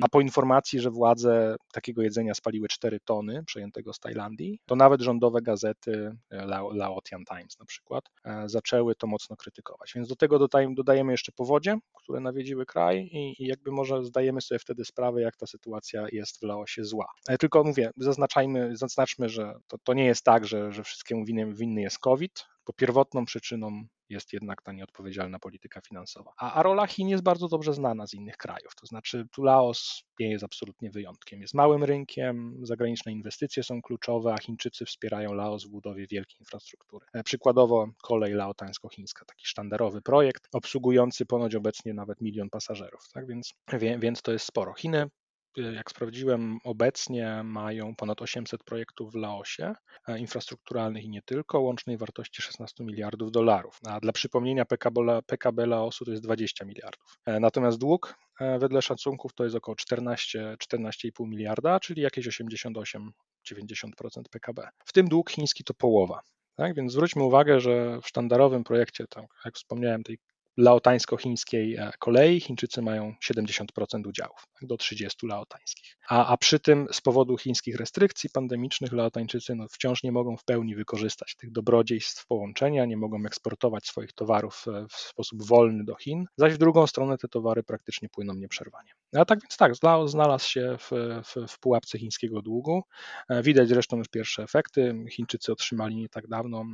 A 0.00 0.08
po 0.08 0.20
informacji, 0.20 0.80
że 0.80 0.90
władze 0.90 1.56
takiego 1.72 2.02
jedzenia 2.02 2.34
spaliły 2.34 2.68
4 2.68 3.00
tony 3.04 3.44
przejętego 3.44 3.92
z 3.92 3.98
Tajlandii, 3.98 4.60
to 4.66 4.76
nawet 4.76 5.00
rządowe 5.00 5.42
gazety, 5.42 6.16
e, 6.30 6.46
Laotian 6.72 7.24
Times 7.24 7.58
na 7.58 7.66
przykład, 7.66 8.04
e, 8.24 8.48
zaczęły 8.48 8.94
to 8.94 9.06
mocno 9.06 9.36
krytykować. 9.36 9.92
Więc 9.94 10.08
do 10.08 10.16
tego 10.16 10.48
dodajemy 10.70 11.12
jeszcze 11.12 11.32
powodzie, 11.32 11.78
które 11.94 12.20
nawiedziły 12.20 12.66
kraj 12.66 12.98
i, 13.12 13.42
i 13.42 13.46
jakby 13.46 13.72
może 13.72 14.04
zdajemy 14.04 14.40
sobie 14.40 14.58
wtedy 14.58 14.84
sprawę, 14.84 15.20
jak 15.20 15.36
ta 15.36 15.46
sytuacja 15.46 16.06
jest 16.12 16.40
w 16.40 16.42
Laosie 16.42 16.84
zła. 16.84 17.06
Tylko 17.38 17.64
mówię, 17.64 17.87
zaznaczajmy, 17.96 18.76
zaznaczmy, 18.76 19.28
że 19.28 19.54
to, 19.66 19.78
to 19.78 19.94
nie 19.94 20.04
jest 20.04 20.24
tak, 20.24 20.46
że, 20.46 20.72
że 20.72 20.84
wszystkiemu 20.84 21.24
winny, 21.54 21.82
jest 21.82 21.98
COVID, 21.98 22.46
bo 22.66 22.72
pierwotną 22.72 23.24
przyczyną 23.24 23.86
jest 24.08 24.32
jednak 24.32 24.62
ta 24.62 24.72
nieodpowiedzialna 24.72 25.38
polityka 25.38 25.80
finansowa. 25.80 26.32
A, 26.36 26.52
a 26.52 26.62
rola 26.62 26.86
Chin 26.86 27.08
jest 27.08 27.22
bardzo 27.22 27.48
dobrze 27.48 27.74
znana 27.74 28.06
z 28.06 28.14
innych 28.14 28.36
krajów, 28.36 28.74
to 28.80 28.86
znaczy 28.86 29.26
tu 29.32 29.42
Laos 29.42 30.02
nie 30.20 30.30
jest 30.30 30.44
absolutnie 30.44 30.90
wyjątkiem. 30.90 31.40
Jest 31.40 31.54
małym 31.54 31.84
rynkiem, 31.84 32.60
zagraniczne 32.62 33.12
inwestycje 33.12 33.62
są 33.62 33.82
kluczowe, 33.82 34.32
a 34.32 34.38
Chińczycy 34.38 34.84
wspierają 34.84 35.34
Laos 35.34 35.64
w 35.64 35.68
budowie 35.68 36.06
wielkiej 36.06 36.36
infrastruktury. 36.40 37.06
E, 37.12 37.22
przykładowo 37.22 37.88
kolej 38.02 38.34
laotańsko-chińska, 38.34 39.24
taki 39.24 39.46
sztandarowy 39.46 40.02
projekt, 40.02 40.48
obsługujący 40.52 41.26
ponoć 41.26 41.54
obecnie 41.54 41.94
nawet 41.94 42.20
milion 42.20 42.50
pasażerów, 42.50 43.00
tak? 43.12 43.26
więc, 43.26 43.54
więc 43.98 44.22
to 44.22 44.32
jest 44.32 44.46
sporo. 44.46 44.74
Chiny 44.74 45.08
jak 45.56 45.90
sprawdziłem, 45.90 46.58
obecnie 46.64 47.42
mają 47.44 47.94
ponad 47.96 48.22
800 48.22 48.64
projektów 48.64 49.12
w 49.12 49.14
Laosie, 49.14 49.74
e, 50.08 50.18
infrastrukturalnych 50.18 51.04
i 51.04 51.08
nie 51.08 51.22
tylko, 51.22 51.60
łącznej 51.60 51.96
wartości 51.96 52.42
16 52.42 52.84
miliardów 52.84 53.32
dolarów. 53.32 53.80
A 53.86 54.00
dla 54.00 54.12
przypomnienia 54.12 54.64
PKB, 54.64 55.00
PKB 55.26 55.66
Laosu 55.66 56.04
to 56.04 56.10
jest 56.10 56.22
20 56.22 56.64
miliardów. 56.64 57.18
E, 57.26 57.40
natomiast 57.40 57.78
dług 57.78 58.14
e, 58.40 58.58
wedle 58.58 58.82
szacunków 58.82 59.34
to 59.34 59.44
jest 59.44 59.56
około 59.56 59.76
14, 59.76 60.56
14,5 60.64 61.28
miliarda, 61.28 61.80
czyli 61.80 62.02
jakieś 62.02 62.26
88 62.26 63.10
90% 63.52 64.22
PKB. 64.30 64.68
W 64.84 64.92
tym 64.92 65.08
dług 65.08 65.30
chiński 65.30 65.64
to 65.64 65.74
połowa. 65.74 66.20
Tak? 66.54 66.74
Więc 66.74 66.92
zwróćmy 66.92 67.22
uwagę, 67.22 67.60
że 67.60 68.00
w 68.00 68.08
sztandarowym 68.08 68.64
projekcie, 68.64 69.06
tak 69.06 69.24
jak 69.44 69.54
wspomniałem, 69.54 70.02
tej 70.02 70.18
laotańsko-chińskiej 70.58 71.76
e, 71.76 71.90
kolei 71.98 72.40
Chińczycy 72.40 72.82
mają 72.82 73.14
70% 73.30 74.08
udziałów, 74.08 74.48
tak, 74.54 74.68
do 74.68 74.76
30 74.76 75.26
laotańskich. 75.26 75.96
A, 76.08 76.26
a 76.26 76.36
przy 76.36 76.60
tym 76.60 76.86
z 76.92 77.00
powodu 77.00 77.36
chińskich 77.36 77.76
restrykcji 77.76 78.30
pandemicznych 78.30 78.92
laotańczycy 78.92 79.54
no, 79.54 79.68
wciąż 79.68 80.02
nie 80.02 80.12
mogą 80.12 80.36
w 80.36 80.44
pełni 80.44 80.74
wykorzystać 80.74 81.36
tych 81.36 81.52
dobrodziejstw 81.52 82.26
połączenia, 82.26 82.84
nie 82.84 82.96
mogą 82.96 83.26
eksportować 83.26 83.86
swoich 83.86 84.12
towarów 84.12 84.64
e, 84.68 84.86
w 84.90 84.96
sposób 84.96 85.46
wolny 85.46 85.84
do 85.84 85.94
Chin, 85.94 86.26
zaś 86.36 86.54
w 86.54 86.58
drugą 86.58 86.86
stronę 86.86 87.18
te 87.18 87.28
towary 87.28 87.62
praktycznie 87.62 88.08
płyną 88.08 88.34
nieprzerwanie. 88.34 88.90
A 89.16 89.24
tak 89.24 89.40
więc 89.42 89.56
tak, 89.56 89.72
Laos 89.82 90.10
znalazł 90.10 90.48
się 90.48 90.76
w, 90.78 90.90
w, 91.24 91.52
w 91.52 91.58
pułapce 91.60 91.98
chińskiego 91.98 92.42
długu. 92.42 92.82
E, 93.28 93.42
widać 93.42 93.68
zresztą 93.68 93.96
już 93.96 94.08
pierwsze 94.08 94.42
efekty. 94.42 95.04
Chińczycy 95.10 95.52
otrzymali 95.52 95.96
nie 95.96 96.08
tak 96.08 96.28
dawno 96.28 96.64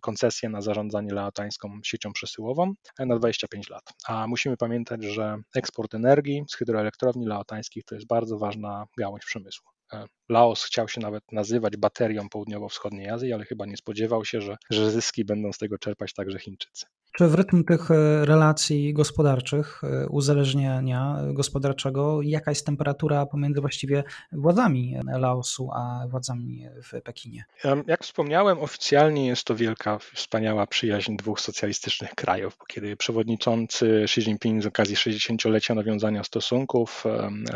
koncesję 0.00 0.48
na 0.48 0.60
zarządzanie 0.60 1.14
laotańską 1.14 1.80
siecią 1.84 2.12
przesyłową 2.12 2.74
na 2.98 3.16
25 3.16 3.70
lat. 3.70 3.82
A 4.06 4.26
musimy 4.26 4.56
pamiętać, 4.56 5.04
że 5.04 5.36
eksport 5.56 5.94
energii 5.94 6.44
z 6.48 6.54
hydroelektrowni 6.54 7.26
laotańskich 7.26 7.84
to 7.84 7.94
jest 7.94 8.06
bardzo 8.06 8.38
ważna 8.38 8.84
gałąź 8.98 9.24
przemysłu. 9.24 9.70
E, 9.92 10.06
Laos 10.28 10.64
chciał 10.64 10.88
się 10.88 11.00
nawet 11.00 11.32
nazywać 11.32 11.76
baterią 11.76 12.28
południowo-wschodniej 12.28 13.08
Azji, 13.08 13.32
ale 13.32 13.44
chyba 13.44 13.66
nie 13.66 13.76
spodziewał 13.76 14.24
się, 14.24 14.40
że, 14.40 14.56
że 14.70 14.90
zyski 14.90 15.24
będą 15.24 15.52
z 15.52 15.58
tego 15.58 15.78
czerpać 15.78 16.12
także 16.12 16.38
Chińczycy. 16.38 16.86
Czy 17.18 17.28
w 17.28 17.34
rytm 17.34 17.64
tych 17.64 17.90
e, 17.90 18.24
relacji 18.24 18.94
gospodarczych, 18.94 19.80
e, 19.84 20.08
uzależnienia 20.08 21.16
gospodarczego, 21.32 22.22
jaka 22.22 22.50
jest 22.50 22.66
temperatura 22.66 23.26
pomiędzy 23.26 23.60
właściwie 23.60 24.04
władzami 24.32 24.96
Laosu 25.06 25.70
a 25.74 26.06
władzami 26.08 26.66
w 26.82 27.02
Pekinie? 27.02 27.44
Jak 27.86 28.04
wspomniałem, 28.04 28.58
oficjalnie 28.58 29.26
jest 29.26 29.44
to 29.44 29.54
wielka, 29.54 29.98
wspaniała 29.98 30.66
przyjaźń 30.66 31.16
dwóch 31.16 31.40
socjalistycznych 31.40 32.14
krajów, 32.14 32.56
bo 32.58 32.66
kiedy 32.66 32.96
przewodniczący 32.96 34.02
Xi 34.04 34.20
Jinping 34.20 34.62
z 34.62 34.66
okazji 34.66 34.96
60-lecia 34.96 35.74
nawiązania 35.74 36.24
stosunków 36.24 37.04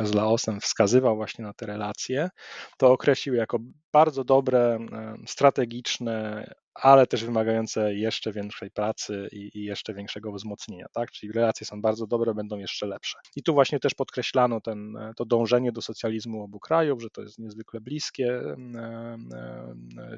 z 0.02 0.14
Laosem 0.14 0.60
wskazywał 0.60 1.16
właśnie 1.16 1.44
na 1.44 1.52
te 1.52 1.66
relacje, 1.66 2.28
to 2.76 2.92
określił 2.92 3.34
jako 3.34 3.58
bardzo 3.92 4.24
dobre, 4.24 4.78
strategiczne, 5.26 6.46
ale 6.74 7.06
też 7.06 7.24
wymagające 7.24 7.94
jeszcze 7.94 8.32
większej 8.32 8.70
pracy 8.70 9.28
i, 9.32 9.64
jeszcze 9.64 9.94
większego 9.94 10.32
wzmocnienia, 10.32 10.86
tak? 10.92 11.10
Czyli 11.10 11.32
relacje 11.32 11.66
są 11.66 11.82
bardzo 11.82 12.06
dobre, 12.06 12.34
będą 12.34 12.58
jeszcze 12.58 12.86
lepsze. 12.86 13.18
I 13.36 13.42
tu 13.42 13.54
właśnie 13.54 13.80
też 13.80 13.94
podkreślano 13.94 14.60
ten, 14.60 14.98
to 15.16 15.24
dążenie 15.24 15.72
do 15.72 15.82
socjalizmu 15.82 16.42
obu 16.42 16.60
krajów, 16.60 17.02
że 17.02 17.10
to 17.10 17.22
jest 17.22 17.38
niezwykle 17.38 17.80
bliskie, 17.80 18.42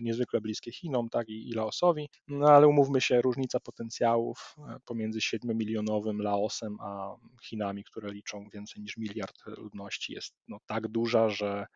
niezwykle 0.02 0.40
bliskie 0.40 0.72
Chinom, 0.72 1.08
tak? 1.08 1.28
I, 1.28 1.48
i 1.48 1.52
Laosowi, 1.52 2.08
no 2.28 2.48
ale 2.48 2.68
umówmy 2.68 3.00
się, 3.00 3.22
różnica 3.22 3.60
potencjałów 3.60 4.54
e, 4.58 4.76
pomiędzy 4.84 5.18
7-milionowym 5.18 6.22
Laosem 6.22 6.76
a 6.80 7.16
Chinami, 7.42 7.84
które 7.84 8.12
liczą 8.12 8.48
więcej 8.52 8.82
niż 8.82 8.96
miliard 8.96 9.34
ludności, 9.46 10.12
jest 10.12 10.34
no, 10.48 10.58
tak 10.66 10.88
duża, 10.88 11.28
że 11.28 11.66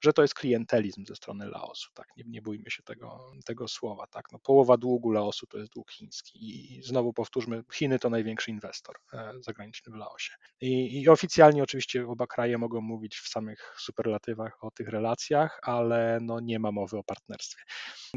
że 0.00 0.12
to 0.12 0.22
jest 0.22 0.34
klientelizm 0.34 1.04
ze 1.06 1.16
strony 1.16 1.48
Laosu. 1.48 1.90
Tak? 1.94 2.06
Nie, 2.16 2.24
nie 2.26 2.42
bójmy 2.42 2.70
się 2.70 2.82
tego, 2.82 3.32
tego 3.44 3.68
słowa. 3.68 4.06
Tak? 4.06 4.24
No, 4.32 4.38
połowa 4.38 4.76
długu 4.76 5.10
Laosu 5.10 5.46
to 5.46 5.58
jest 5.58 5.72
dług 5.72 5.92
chiński. 5.92 6.38
I 6.40 6.82
znowu 6.82 7.12
powtórzmy, 7.12 7.62
Chiny 7.72 7.98
to 7.98 8.10
największy 8.10 8.50
inwestor 8.50 8.96
e, 9.12 9.32
zagraniczny 9.40 9.92
w 9.92 9.96
Laosie. 9.96 10.34
I, 10.60 11.02
I 11.02 11.08
oficjalnie 11.08 11.62
oczywiście 11.62 12.06
oba 12.08 12.26
kraje 12.26 12.58
mogą 12.58 12.80
mówić 12.80 13.16
w 13.16 13.28
samych 13.28 13.74
superlatywach 13.78 14.64
o 14.64 14.70
tych 14.70 14.88
relacjach, 14.88 15.60
ale 15.62 16.18
no 16.22 16.40
nie 16.40 16.58
ma 16.58 16.72
mowy 16.72 16.98
o 16.98 17.04
partnerstwie. 17.04 17.62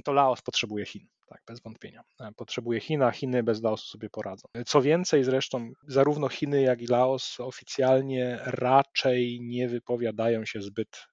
To 0.04 0.14
Laos 0.14 0.42
potrzebuje 0.42 0.86
Chin 0.86 1.08
tak, 1.32 1.42
bez 1.48 1.62
wątpienia. 1.62 2.04
E, 2.20 2.32
potrzebuje 2.32 2.80
Chin, 2.80 3.04
a 3.04 3.12
Chiny 3.12 3.44
bez 3.44 3.64
Laosu 3.64 3.88
sobie 3.88 4.10
poradzą. 4.10 4.48
Co 4.66 4.82
więcej, 4.82 5.24
zresztą 5.24 5.72
zarówno 5.88 6.30
Chiny, 6.30 6.62
jak 6.62 6.82
i 6.82 6.88
Laos 6.88 7.40
oficjalnie 7.40 8.40
raczej 8.44 9.40
nie 9.42 9.68
wypowiadają 9.68 10.46
się 10.46 10.62
zbyt 10.62 11.11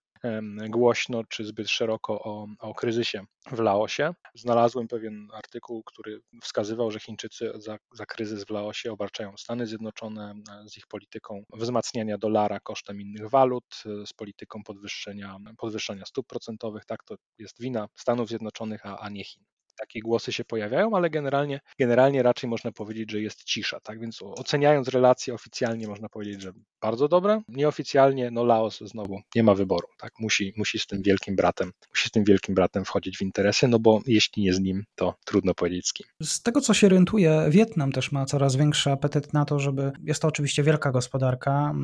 głośno 0.69 1.25
czy 1.25 1.45
zbyt 1.45 1.71
szeroko 1.71 2.23
o, 2.23 2.47
o 2.61 2.75
kryzysie 2.75 3.25
w 3.53 3.59
Laosie. 3.59 4.15
Znalazłem 4.35 4.89
pewien 4.89 5.29
artykuł, 5.33 5.83
który 5.85 6.21
wskazywał, 6.43 6.91
że 6.91 7.01
Chińczycy 7.01 7.53
za, 7.55 7.79
za 7.93 8.07
kryzys 8.07 8.45
w 8.45 8.51
Laosie 8.51 8.93
obarczają 8.93 9.37
Stany 9.37 9.67
Zjednoczone 9.67 10.35
z 10.67 10.77
ich 10.77 10.87
polityką 10.87 11.43
wzmacniania 11.53 12.19
dolara 12.19 12.61
kosztem 12.61 13.01
innych 13.01 13.31
walut, 13.31 13.83
z 14.07 14.13
polityką 14.13 14.63
podwyższenia, 14.65 15.37
podwyższenia 15.59 16.07
stóp 16.07 16.27
procentowych. 16.27 16.85
Tak, 16.85 17.05
to 17.05 17.15
jest 17.39 17.61
wina 17.61 17.89
Stanów 17.95 18.29
Zjednoczonych, 18.29 18.87
a, 18.87 18.99
a 18.99 19.09
nie 19.09 19.25
Chin 19.25 19.45
takie 19.79 20.01
głosy 20.01 20.33
się 20.33 20.45
pojawiają, 20.45 20.97
ale 20.97 21.11
generalnie, 21.11 21.61
generalnie 21.79 22.23
raczej 22.23 22.51
można 22.51 22.73
powiedzieć, 22.73 23.11
że 23.11 23.21
jest 23.21 23.45
cisza. 23.45 23.81
Tak 23.81 24.01
więc 24.01 24.23
oceniając 24.23 24.89
relacje 24.89 25.35
oficjalnie 25.35 25.89
można 25.89 26.09
powiedzieć, 26.09 26.43
że 26.43 26.53
bardzo 26.81 27.09
dobre. 27.09 27.43
Nieoficjalnie, 27.49 28.31
no 28.31 28.45
Laos 28.45 28.81
znowu 28.81 29.21
nie 29.35 29.43
ma 29.43 29.55
wyboru. 29.55 29.89
Tak? 29.99 30.13
Musi, 30.19 30.53
musi 30.57 30.79
z 30.79 30.87
tym 30.87 31.03
wielkim 31.03 31.37
bratem, 31.37 31.73
musi 31.91 32.09
z 32.09 32.11
tym 32.11 32.25
wielkim 32.25 32.55
bratem 32.55 32.85
wchodzić 32.85 33.19
w 33.19 33.23
interesy, 33.23 33.69
no 33.69 33.79
bo 33.79 34.01
jeśli 34.07 34.43
nie 34.43 34.53
z 34.53 34.61
nim, 34.61 34.85
to 34.95 35.15
trudno 35.25 35.55
powiedzieć 35.55 35.89
z 35.89 35.93
kim. 35.93 36.07
Z 36.23 36.43
tego 36.43 36.61
co 36.61 36.75
się 36.75 36.87
orientuję, 36.87 37.47
Wietnam 37.49 37.93
też 37.93 38.13
ma 38.13 38.27
coraz 38.27 38.57
większy 38.57 38.91
apetyt 38.91 39.33
na 39.33 39.45
to, 39.45 39.59
żeby, 39.59 39.93
jest 40.05 40.23
to 40.23 40.29
oczywiście 40.29 40.63
wielka 40.63 40.91
gospodarka, 40.91 41.75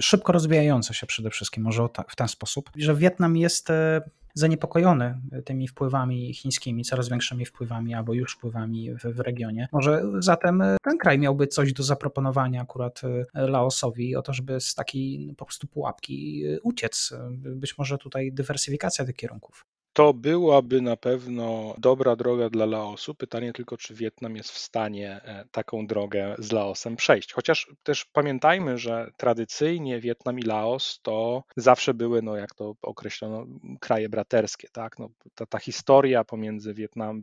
szybko 0.00 0.32
rozwijająca 0.32 0.94
się 0.94 1.06
przede 1.06 1.30
wszystkim, 1.30 1.62
może 1.62 1.88
w 2.08 2.16
ten 2.16 2.28
sposób, 2.28 2.70
że 2.76 2.94
Wietnam 2.94 3.36
jest 3.36 3.70
e, 3.70 4.00
zaniepokojony 4.34 5.20
tymi 5.44 5.68
wpływami 5.68 6.34
chińskimi, 6.34 6.84
coraz 6.84 7.08
większymi 7.08 7.44
wpływami 7.44 7.94
albo 7.94 8.14
już 8.14 8.34
wpływami 8.34 8.94
w, 8.94 9.02
w 9.02 9.20
regionie. 9.20 9.68
Może 9.72 10.02
zatem 10.18 10.62
ten 10.82 10.98
kraj 10.98 11.18
miałby 11.18 11.46
coś 11.46 11.72
do 11.72 11.82
zaproponowania 11.82 12.62
akurat 12.62 13.00
e, 13.34 13.46
Laosowi 13.46 14.16
o 14.16 14.22
to, 14.22 14.32
żeby 14.32 14.60
z 14.60 14.74
takiej 14.74 15.34
po 15.36 15.44
prostu 15.44 15.66
pułapki 15.66 16.44
e, 16.46 16.60
uciec. 16.60 17.14
Być 17.30 17.78
może 17.78 17.98
tutaj 17.98 18.32
dywersyfikacja 18.32 19.04
tych 19.04 19.16
kierunków. 19.16 19.66
To 19.94 20.14
byłaby 20.14 20.82
na 20.82 20.96
pewno 20.96 21.74
dobra 21.78 22.16
droga 22.16 22.50
dla 22.50 22.66
Laosu. 22.66 23.14
Pytanie 23.14 23.52
tylko, 23.52 23.76
czy 23.76 23.94
Wietnam 23.94 24.36
jest 24.36 24.50
w 24.50 24.58
stanie 24.58 25.20
e, 25.24 25.44
taką 25.50 25.86
drogę 25.86 26.34
z 26.38 26.52
Laosem 26.52 26.96
przejść. 26.96 27.32
Chociaż 27.32 27.68
też 27.82 28.04
pamiętajmy, 28.04 28.78
że 28.78 29.10
tradycyjnie 29.16 30.00
Wietnam 30.00 30.38
i 30.38 30.42
Laos 30.42 31.00
to 31.02 31.44
zawsze 31.56 31.94
były, 31.94 32.22
no 32.22 32.36
jak 32.36 32.54
to 32.54 32.74
określono, 32.82 33.46
kraje 33.80 34.08
braterskie. 34.08 34.68
Tak? 34.72 34.98
No, 34.98 35.08
ta, 35.34 35.46
ta 35.46 35.58
historia 35.58 36.24
pomiędzy 36.24 36.74
Wietnam, 36.74 37.22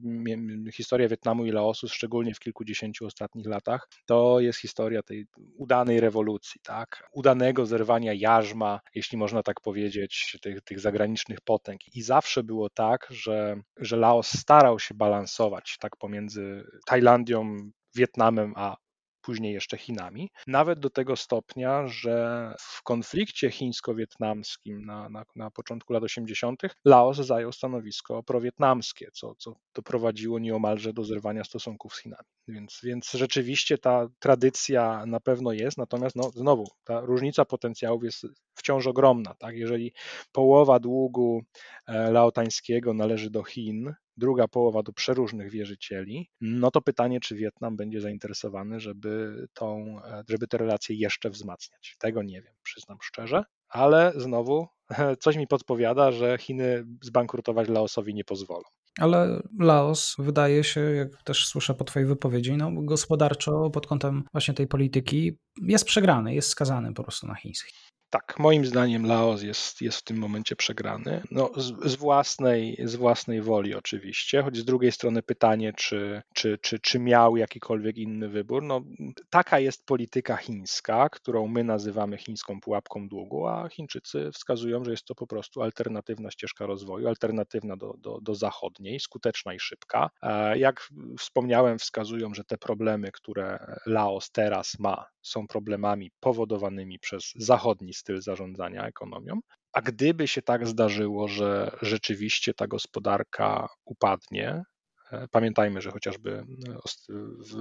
historia 0.74 1.08
Wietnamu 1.08 1.46
i 1.46 1.52
Laosu, 1.52 1.88
szczególnie 1.88 2.34
w 2.34 2.40
kilkudziesięciu 2.40 3.06
ostatnich 3.06 3.48
latach, 3.48 3.88
to 4.06 4.40
jest 4.40 4.60
historia 4.60 5.04
tej 5.04 5.26
udanej 5.58 6.00
rewolucji, 6.00 6.62
tak? 6.64 7.10
udanego 7.14 7.66
zerwania 7.66 8.14
jarzma, 8.14 8.80
jeśli 8.96 9.18
można 9.18 9.44
tak 9.44 9.62
powiedzieć, 9.62 10.38
tych, 10.42 10.62
tych 10.62 10.80
zagranicznych 10.80 11.42
potęg. 11.42 11.96
I 11.96 12.02
zawsze 12.02 12.44
było 12.44 12.61
tak, 12.70 13.08
że, 13.10 13.62
że 13.78 13.98
Laos 13.98 14.28
starał 14.38 14.80
się 14.80 14.94
balansować 14.94 15.78
tak 15.80 15.98
pomiędzy 15.98 16.64
Tajlandią, 16.86 17.58
Wietnamem, 17.96 18.54
a 18.56 18.76
później 19.22 19.54
jeszcze 19.54 19.78
Chinami, 19.78 20.30
nawet 20.48 20.80
do 20.80 20.90
tego 20.90 21.16
stopnia, 21.16 21.88
że 21.88 22.56
w 22.60 22.84
konflikcie 22.84 23.52
chińsko-wietnamskim 23.52 24.86
na, 24.86 25.10
na, 25.10 25.26
na 25.36 25.52
początku 25.52 25.94
lat 25.94 26.04
80. 26.04 26.62
Laos 26.86 27.18
zajął 27.18 27.52
stanowisko 27.52 28.24
prowietnamskie, 28.24 29.10
co, 29.14 29.36
co 29.36 29.56
doprowadziło 29.76 30.40
nieomalże 30.40 30.94
do 30.94 31.04
zerwania 31.04 31.44
stosunków 31.44 31.96
z 31.96 32.02
Chinami. 32.02 32.28
Więc, 32.48 32.80
więc 32.84 33.12
rzeczywiście 33.12 33.78
ta 33.78 34.08
tradycja 34.20 35.06
na 35.06 35.20
pewno 35.20 35.52
jest, 35.52 35.78
natomiast 35.78 36.16
no, 36.16 36.32
znowu 36.36 36.68
ta 36.84 37.02
różnica 37.02 37.46
potencjałów 37.46 38.04
jest 38.04 38.26
wciąż 38.56 38.88
ogromna. 38.88 39.36
Tak? 39.40 39.56
Jeżeli 39.56 39.94
połowa 40.32 40.80
długu 40.80 41.42
e, 41.88 42.12
laotańskiego 42.12 42.94
należy 42.94 43.30
do 43.30 43.44
Chin, 43.44 43.94
druga 44.22 44.48
połowa 44.48 44.84
do 44.84 44.94
przeróżnych 44.94 45.50
wierzycieli, 45.50 46.30
no 46.42 46.72
to 46.72 46.82
pytanie, 46.82 47.20
czy 47.20 47.36
Wietnam 47.36 47.76
będzie 47.76 48.02
zainteresowany, 48.02 48.80
żeby, 48.80 49.46
tą, 49.54 49.98
e, 50.06 50.24
żeby 50.30 50.48
te 50.48 50.58
relacje 50.58 50.96
jeszcze 50.96 51.30
wzmacniać. 51.30 51.96
Tego 52.00 52.24
nie 52.24 52.42
wiem, 52.42 52.54
przyznam 52.64 52.98
szczerze, 53.02 53.44
ale 53.70 54.14
znowu 54.16 54.68
coś 55.24 55.36
mi 55.38 55.48
podpowiada, 55.48 56.12
że 56.12 56.38
Chiny 56.38 56.86
zbankrutować 57.02 57.70
Laosowi 57.70 58.14
nie 58.14 58.24
pozwolą. 58.24 58.64
Ale 59.00 59.42
Laos 59.60 60.16
wydaje 60.20 60.64
się, 60.64 60.82
jak 60.82 61.24
też 61.24 61.48
słyszę 61.48 61.74
po 61.74 61.84
Twojej 61.84 62.08
wypowiedzi, 62.08 62.58
no, 62.58 62.72
gospodarczo 62.76 63.70
pod 63.70 63.88
kątem 63.88 64.24
właśnie 64.32 64.54
tej 64.54 64.68
polityki 64.68 65.38
jest 65.62 65.86
przegrany, 65.86 66.36
jest 66.36 66.50
skazany 66.50 66.94
po 66.94 67.04
prostu 67.04 67.28
na 67.28 67.36
chińskich. 67.36 67.92
Tak, 68.12 68.40
moim 68.40 68.66
zdaniem 68.66 69.06
Laos 69.06 69.42
jest, 69.42 69.82
jest 69.82 69.98
w 69.98 70.04
tym 70.04 70.18
momencie 70.18 70.56
przegrany. 70.56 71.22
No, 71.32 71.52
z, 71.56 71.92
z, 71.92 71.96
własnej, 71.96 72.78
z 72.84 72.96
własnej 72.96 73.42
woli 73.42 73.76
oczywiście, 73.76 74.44
choć 74.44 74.58
z 74.58 74.66
drugiej 74.66 74.92
strony 74.92 75.24
pytanie, 75.24 75.74
czy, 75.78 76.22
czy, 76.34 76.58
czy, 76.58 76.80
czy 76.80 77.00
miał 77.00 77.38
jakikolwiek 77.38 77.98
inny 77.98 78.30
wybór. 78.30 78.64
No, 78.64 78.82
taka 79.30 79.60
jest 79.60 79.86
polityka 79.86 80.38
chińska, 80.38 81.10
którą 81.10 81.48
my 81.48 81.64
nazywamy 81.64 82.18
chińską 82.18 82.62
pułapką 82.62 83.08
długu, 83.08 83.48
a 83.48 83.70
Chińczycy 83.70 84.32
wskazują, 84.32 84.84
że 84.84 84.92
jest 84.92 85.06
to 85.06 85.16
po 85.16 85.28
prostu 85.28 85.62
alternatywna 85.62 86.32
ścieżka 86.32 86.66
rozwoju, 86.66 87.08
alternatywna 87.08 87.78
do, 87.78 87.94
do, 87.98 88.20
do 88.22 88.36
zachodniej, 88.36 89.00
skuteczna 89.00 89.54
i 89.54 89.60
szybka. 89.60 90.10
E, 90.22 90.58
jak 90.58 90.90
wspomniałem, 91.20 91.80
wskazują, 91.80 92.34
że 92.34 92.44
te 92.44 92.58
problemy, 92.58 93.12
które 93.12 93.78
Laos 93.86 94.32
teraz 94.32 94.80
ma, 94.80 95.06
są 95.22 95.48
problemami 95.48 96.12
powodowanymi 96.20 97.00
przez 97.00 97.32
zachodni 97.36 97.94
styl 98.02 98.22
zarządzania 98.22 98.88
ekonomią. 98.88 99.40
A 99.74 99.82
gdyby 99.82 100.28
się 100.28 100.42
tak 100.42 100.68
zdarzyło, 100.68 101.28
że 101.28 101.78
rzeczywiście 101.82 102.54
ta 102.54 102.68
gospodarka 102.68 103.68
upadnie, 103.86 104.64
e, 105.12 105.28
pamiętajmy, 105.32 105.82
że 105.82 105.92
chociażby 105.92 106.32
e, 106.32 106.46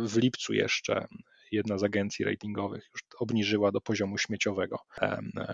w 0.09 0.17
lipcu 0.17 0.53
jeszcze 0.53 1.07
jedna 1.53 1.79
z 1.79 1.85
agencji 1.85 2.25
ratingowych 2.25 2.89
już 2.95 3.03
obniżyła 3.19 3.73
do 3.73 3.81
poziomu 3.81 4.19
śmieciowego 4.19 4.79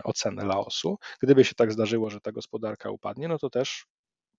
ocenę 0.05 0.45
Laosu. 0.45 0.99
Gdyby 1.23 1.45
się 1.45 1.55
tak 1.55 1.73
zdarzyło, 1.73 2.11
że 2.11 2.21
ta 2.21 2.33
gospodarka 2.33 2.91
upadnie, 2.91 3.29
no 3.29 3.39
to 3.39 3.51
też 3.51 3.87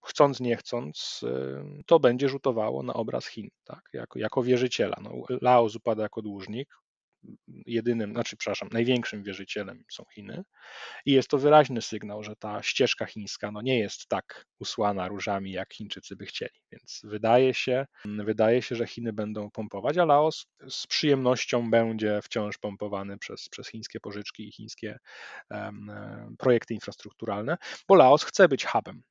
chcąc, 0.06 0.40
nie 0.40 0.58
chcąc, 0.58 1.22
e, 1.24 1.84
to 1.86 2.00
będzie 2.00 2.30
rzutowało 2.30 2.84
na 2.84 2.94
obraz 2.94 3.28
Chin, 3.28 3.50
tak? 3.64 3.82
jako, 3.94 4.20
jako 4.20 4.44
wierzyciela. 4.44 4.98
No, 5.02 5.12
Laos 5.42 5.76
upada 5.76 6.04
jako 6.04 6.22
dłużnik, 6.22 6.70
jedynym, 7.66 8.12
znaczy, 8.14 8.38
przepraszam, 8.38 8.70
największym 8.72 9.24
wierzycielem 9.24 9.84
są 9.92 10.04
Chiny. 10.16 10.44
I 11.06 11.12
jest 11.12 11.30
to 11.30 11.38
wyraźny 11.38 11.82
sygnał, 11.82 12.24
że 12.24 12.36
ta 12.36 12.64
ścieżka 12.64 13.06
chińska 13.06 13.52
no, 13.52 13.62
nie 13.62 13.80
jest 13.80 14.08
tak 14.08 14.46
usłana 14.60 15.08
różami, 15.08 15.52
jak 15.52 15.74
Chińczycy 15.74 16.16
by 16.16 16.26
chcieli. 16.26 16.60
Więc 16.72 17.02
wydaje 17.04 17.54
się, 17.54 17.86
wydaje 18.06 18.62
się, 18.62 18.76
że 18.76 18.88
Chiny 18.88 19.14
będą 19.14 19.52
pompować, 19.52 19.98
a 19.98 20.06
Laos 20.06 20.46
z 20.70 20.88
przyjemnością 20.88 21.70
będzie 21.70 22.20
wciąż 22.24 22.58
pompowany 22.58 23.18
przez, 23.18 23.50
przez 23.50 23.68
chińskie 23.68 24.00
pożyczki 24.00 24.48
i 24.48 24.52
chińskie 24.52 25.00
um, 25.50 25.92
projekty 26.40 26.74
infrastrukturalne, 26.74 27.58
bo 27.88 27.96
Laos 27.96 28.24
chce 28.24 28.48
być 28.48 28.66
hubem 28.66 29.04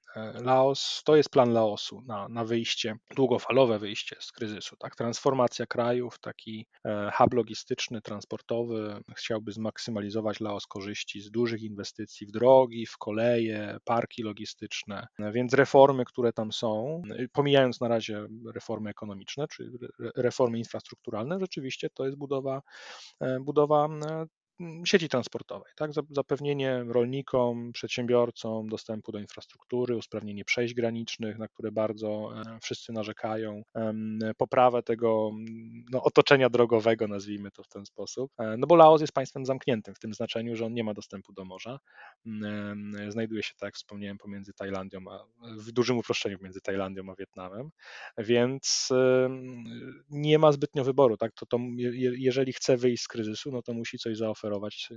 Laos, 0.42 1.02
to 1.04 1.16
jest 1.16 1.30
plan 1.30 1.52
Laosu 1.52 2.02
na, 2.06 2.28
na 2.28 2.44
wyjście, 2.44 2.96
długofalowe 3.16 3.78
wyjście 3.78 4.16
z 4.20 4.32
kryzysu. 4.32 4.76
Tak? 4.76 4.96
Transformacja 4.96 5.66
krajów, 5.66 6.18
taki 6.18 6.66
e, 6.84 7.10
hub 7.14 7.34
logistyczny, 7.34 8.00
transportowy. 8.00 9.00
Chciałby 9.16 9.52
zmaksymalizować 9.52 10.40
Laos 10.40 10.66
korzyści 10.66 11.20
z 11.20 11.30
dużych 11.30 11.62
inwestycji 11.62 12.26
w 12.26 12.30
drogi, 12.30 12.86
w 12.86 12.98
koleje, 12.98 13.76
parki 13.84 14.22
logistyczne. 14.22 15.06
Więc 15.32 15.54
reformy, 15.54 16.04
które 16.04 16.32
tam 16.32 16.52
są, 16.52 17.02
pomijając 17.32 17.80
na 17.80 17.88
razie 17.88 18.26
reformy 18.54 18.90
ekonomiczne, 18.90 19.46
czy 19.48 19.70
reformy 20.16 20.58
infrastrukturalne, 20.58 21.38
rzeczywiście 21.40 21.88
to 21.94 22.04
jest 22.04 22.18
budowa, 22.18 22.62
e, 23.20 23.40
budowa 23.40 23.86
e, 23.86 24.26
sieci 24.84 25.08
transportowej, 25.08 25.72
tak? 25.76 25.90
Zapewnienie 26.10 26.84
rolnikom, 26.88 27.72
przedsiębiorcom 27.72 28.68
dostępu 28.68 29.12
do 29.12 29.18
infrastruktury, 29.18 29.96
usprawnienie 29.96 30.44
przejść 30.44 30.74
granicznych, 30.74 31.38
na 31.38 31.48
które 31.48 31.72
bardzo 31.72 32.30
e, 32.36 32.58
wszyscy 32.62 32.92
narzekają, 32.92 33.62
poprawę 34.36 34.82
tego 34.82 35.30
no, 35.90 36.02
otoczenia 36.02 36.50
drogowego, 36.50 37.08
nazwijmy 37.08 37.50
to 37.50 37.62
w 37.62 37.68
ten 37.68 37.86
sposób. 37.86 38.32
E, 38.38 38.56
no 38.56 38.66
bo 38.66 38.76
Laos 38.76 39.00
jest 39.00 39.12
państwem 39.12 39.46
zamkniętym 39.46 39.94
w 39.94 39.98
tym 39.98 40.14
znaczeniu, 40.14 40.56
że 40.56 40.66
on 40.66 40.74
nie 40.74 40.84
ma 40.84 40.94
dostępu 40.94 41.32
do 41.32 41.44
morza. 41.44 41.78
Znajduje 43.08 43.42
się, 43.42 43.54
tak 43.54 43.66
jak 43.66 43.74
wspomniałem, 43.74 44.18
pomiędzy 44.18 44.52
Tajlandią, 44.52 45.00
a 45.10 45.24
w 45.56 45.72
dużym 45.72 45.98
uproszczeniu 45.98 46.38
między 46.40 46.60
Tajlandią 46.60 47.10
a 47.10 47.14
Wietnamem, 47.14 47.70
więc 48.18 48.88
nie 50.10 50.38
ma 50.38 50.52
zbytnio 50.52 50.84
wyboru, 50.84 51.16
tak? 51.16 51.32
To, 51.32 51.46
to 51.46 51.58
jeżeli 52.16 52.52
chce 52.52 52.76
wyjść 52.76 53.02
z 53.02 53.08
kryzysu, 53.08 53.52
no 53.52 53.62
to 53.62 53.72
musi 53.72 53.98
coś 53.98 54.16
zaoferować 54.16 54.45
zaoferować, 54.46 54.88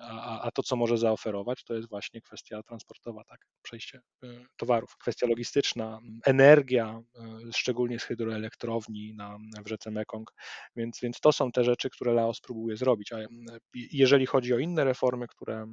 a, 0.00 0.40
a 0.40 0.50
to, 0.50 0.62
co 0.62 0.76
może 0.76 0.98
zaoferować, 0.98 1.64
to 1.64 1.74
jest 1.74 1.88
właśnie 1.88 2.20
kwestia 2.20 2.62
transportowa, 2.62 3.24
tak, 3.24 3.46
przejście 3.62 4.00
y, 4.24 4.46
towarów, 4.56 4.96
kwestia 4.96 5.26
logistyczna, 5.26 6.00
energia, 6.26 7.02
y, 7.48 7.52
szczególnie 7.52 7.98
z 7.98 8.02
hydroelektrowni 8.02 9.14
na, 9.14 9.38
w 9.64 9.68
rzece 9.68 9.90
Mekong, 9.90 10.32
więc, 10.76 11.00
więc 11.02 11.20
to 11.20 11.32
są 11.32 11.52
te 11.52 11.64
rzeczy, 11.64 11.90
które 11.90 12.12
Laos 12.12 12.40
próbuje 12.40 12.76
zrobić, 12.76 13.12
a 13.12 13.18
y, 13.18 13.28
jeżeli 13.74 14.26
chodzi 14.26 14.54
o 14.54 14.58
inne 14.58 14.84
reformy, 14.84 15.26
które, 15.28 15.66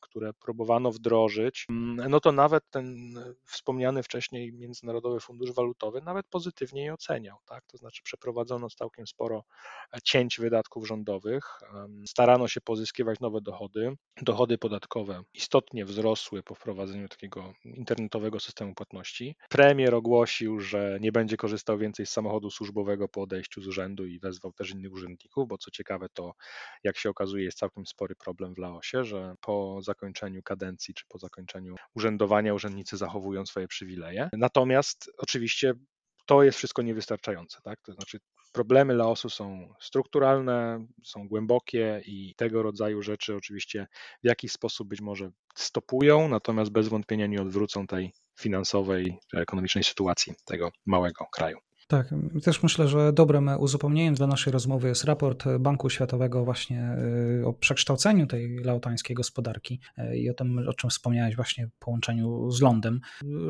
które 0.00 0.32
próbowano 0.32 0.92
wdrożyć, 0.92 1.66
no 2.08 2.20
to 2.20 2.32
nawet 2.32 2.64
ten 2.70 3.14
wspomniany 3.44 4.02
wcześniej 4.02 4.52
Międzynarodowy 4.52 5.20
Fundusz 5.20 5.52
Walutowy 5.52 6.00
nawet 6.00 6.26
pozytywnie 6.26 6.84
je 6.84 6.94
oceniał, 6.94 7.38
tak, 7.46 7.66
to 7.66 7.76
znaczy 7.76 8.02
przeprowadzono 8.02 8.68
całkiem 8.68 9.06
sporo 9.06 9.44
cięć 10.04 10.40
wydatków 10.40 10.86
rządowych, 10.86 11.44
starano 12.06 12.48
się 12.48 12.60
pozyskiwać 12.70 13.20
nowe 13.20 13.40
dochody. 13.40 13.96
Dochody 14.22 14.58
podatkowe 14.58 15.22
istotnie 15.34 15.84
wzrosły 15.84 16.42
po 16.42 16.54
wprowadzeniu 16.54 17.08
takiego 17.08 17.52
internetowego 17.64 18.40
systemu 18.40 18.74
płatności. 18.74 19.36
Premier 19.48 19.94
ogłosił, 19.94 20.60
że 20.60 20.98
nie 21.00 21.12
będzie 21.12 21.36
korzystał 21.36 21.78
więcej 21.78 22.06
z 22.06 22.10
samochodu 22.10 22.50
służbowego 22.50 23.08
po 23.08 23.22
odejściu 23.22 23.62
z 23.62 23.66
urzędu 23.66 24.06
i 24.06 24.18
wezwał 24.18 24.52
też 24.52 24.70
innych 24.70 24.92
urzędników, 24.92 25.48
bo 25.48 25.58
co 25.58 25.70
ciekawe, 25.70 26.06
to 26.14 26.32
jak 26.84 26.98
się 26.98 27.10
okazuje, 27.10 27.44
jest 27.44 27.58
całkiem 27.58 27.86
spory 27.86 28.14
problem 28.14 28.54
w 28.54 28.58
Laosie, 28.58 29.04
że 29.04 29.34
po 29.40 29.82
zakończeniu 29.82 30.42
kadencji 30.42 30.94
czy 30.94 31.04
po 31.08 31.18
zakończeniu 31.18 31.74
urzędowania 31.94 32.54
urzędnicy 32.54 32.96
zachowują 32.96 33.46
swoje 33.46 33.68
przywileje. 33.68 34.28
Natomiast 34.32 35.10
oczywiście 35.18 35.74
to 36.26 36.42
jest 36.42 36.58
wszystko 36.58 36.82
niewystarczające. 36.82 37.58
Tak? 37.62 37.80
To 37.82 37.92
znaczy, 37.92 38.18
problemy 38.52 38.94
Laosu 38.94 39.30
są 39.30 39.74
strukturalne, 39.80 40.86
są 41.04 41.28
głębokie 41.28 42.02
i 42.06 42.34
tego 42.36 42.62
rodzaju 42.62 43.02
rzeczy 43.02 43.36
oczywiście 43.36 43.86
w 44.22 44.26
jakiś 44.26 44.52
sposób 44.52 44.88
być 44.88 45.00
może 45.00 45.30
stopują, 45.54 46.28
natomiast 46.28 46.70
bez 46.70 46.88
wątpienia 46.88 47.26
nie 47.26 47.42
odwrócą 47.42 47.86
tej 47.86 48.12
finansowej 48.40 49.18
czy 49.30 49.38
ekonomicznej 49.38 49.84
sytuacji 49.84 50.34
tego 50.44 50.72
małego 50.86 51.26
kraju. 51.32 51.58
Tak, 51.90 52.14
też 52.44 52.62
myślę, 52.62 52.88
że 52.88 53.12
dobrym 53.12 53.50
uzupełnieniem 53.58 54.14
dla 54.14 54.26
naszej 54.26 54.52
rozmowy 54.52 54.88
jest 54.88 55.04
raport 55.04 55.44
Banku 55.60 55.90
Światowego 55.90 56.44
właśnie 56.44 56.96
y, 57.40 57.46
o 57.46 57.52
przekształceniu 57.52 58.26
tej 58.26 58.58
laotańskiej 58.58 59.16
gospodarki 59.16 59.80
y, 59.98 60.16
i 60.16 60.30
o 60.30 60.34
tym, 60.34 60.68
o 60.68 60.74
czym 60.74 60.90
wspomniałeś 60.90 61.36
właśnie 61.36 61.66
w 61.66 61.72
połączeniu 61.78 62.50
z 62.50 62.60
lądem. 62.60 63.00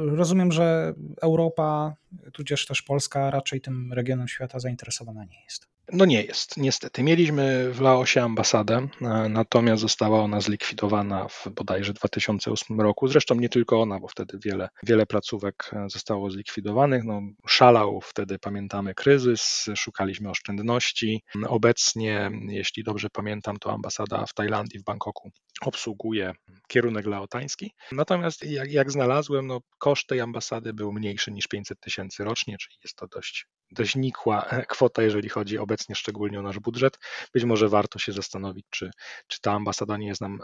Rozumiem, 0.07 0.53
że 0.53 0.95
Europa, 1.23 1.95
tudzież 2.33 2.67
też 2.67 2.83
Polska 2.83 3.31
raczej 3.31 3.61
tym 3.61 3.93
regionem 3.93 4.29
świata 4.29 4.59
zainteresowana 4.59 5.25
nie 5.25 5.43
jest. 5.45 5.69
No 5.93 6.05
nie 6.05 6.23
jest, 6.23 6.57
niestety. 6.57 7.03
Mieliśmy 7.03 7.73
w 7.73 7.81
Laosie 7.81 8.23
ambasadę, 8.23 8.89
e, 9.01 9.29
natomiast 9.29 9.83
została 9.83 10.21
ona 10.21 10.41
zlikwidowana 10.41 11.29
w 11.29 11.49
bodajże 11.55 11.93
2008 11.93 12.81
roku. 12.81 13.09
Zresztą 13.09 13.35
nie 13.35 13.49
tylko 13.49 13.81
ona, 13.83 14.01
bo 14.01 14.09
wtedy 14.09 14.39
wiele, 14.45 14.69
wiele 14.83 15.07
placówek 15.07 15.71
e, 15.73 15.87
zostało 15.89 16.31
zlikwidowanych. 16.31 17.05
No, 17.05 17.21
szalał 17.47 18.01
wtedy, 18.01 18.39
pamiętamy, 18.39 18.95
kryzys, 18.95 19.67
szukaliśmy 19.77 20.31
oszczędności. 20.31 21.23
Obecnie, 21.49 22.31
jeśli 22.49 22.85
dobrze 22.85 23.09
pamiętam, 23.13 23.57
to 23.57 23.73
ambasada 23.73 24.27
w 24.27 24.35
Tajlandii, 24.35 24.81
w 24.81 24.85
Bangkoku 24.85 25.31
obsługuje 25.61 26.33
kierunek 26.69 27.07
laotański. 27.07 27.73
Natomiast 27.93 28.45
jak, 28.45 28.73
jak 28.73 28.93
znalazłem, 28.93 29.47
no, 29.47 29.61
koszt 29.79 30.07
tej 30.07 30.21
ambasady 30.21 30.73
był 30.73 30.93
mniejszy 30.93 31.33
niż 31.33 31.47
500 31.49 31.81
tysięcy 31.81 32.25
rocznie, 32.25 32.57
czyli 32.59 32.77
jest 32.85 32.97
to 32.97 33.07
dość 33.07 33.47
dość 33.71 33.97
nikła 33.97 34.43
kwota, 34.69 35.03
jeżeli 35.03 35.29
chodzi 35.29 35.59
obecnie 35.59 35.95
szczególnie 35.95 36.39
o 36.39 36.43
nasz 36.43 36.59
budżet. 36.59 36.99
Być 37.35 37.45
może 37.45 37.69
warto 37.69 37.99
się 37.99 38.13
zastanowić, 38.13 38.67
czy, 38.71 38.91
czy 39.27 39.41
ta 39.41 39.53
ambasada 39.53 39.97
nie 39.97 40.07
jest 40.07 40.21
nam 40.21 40.39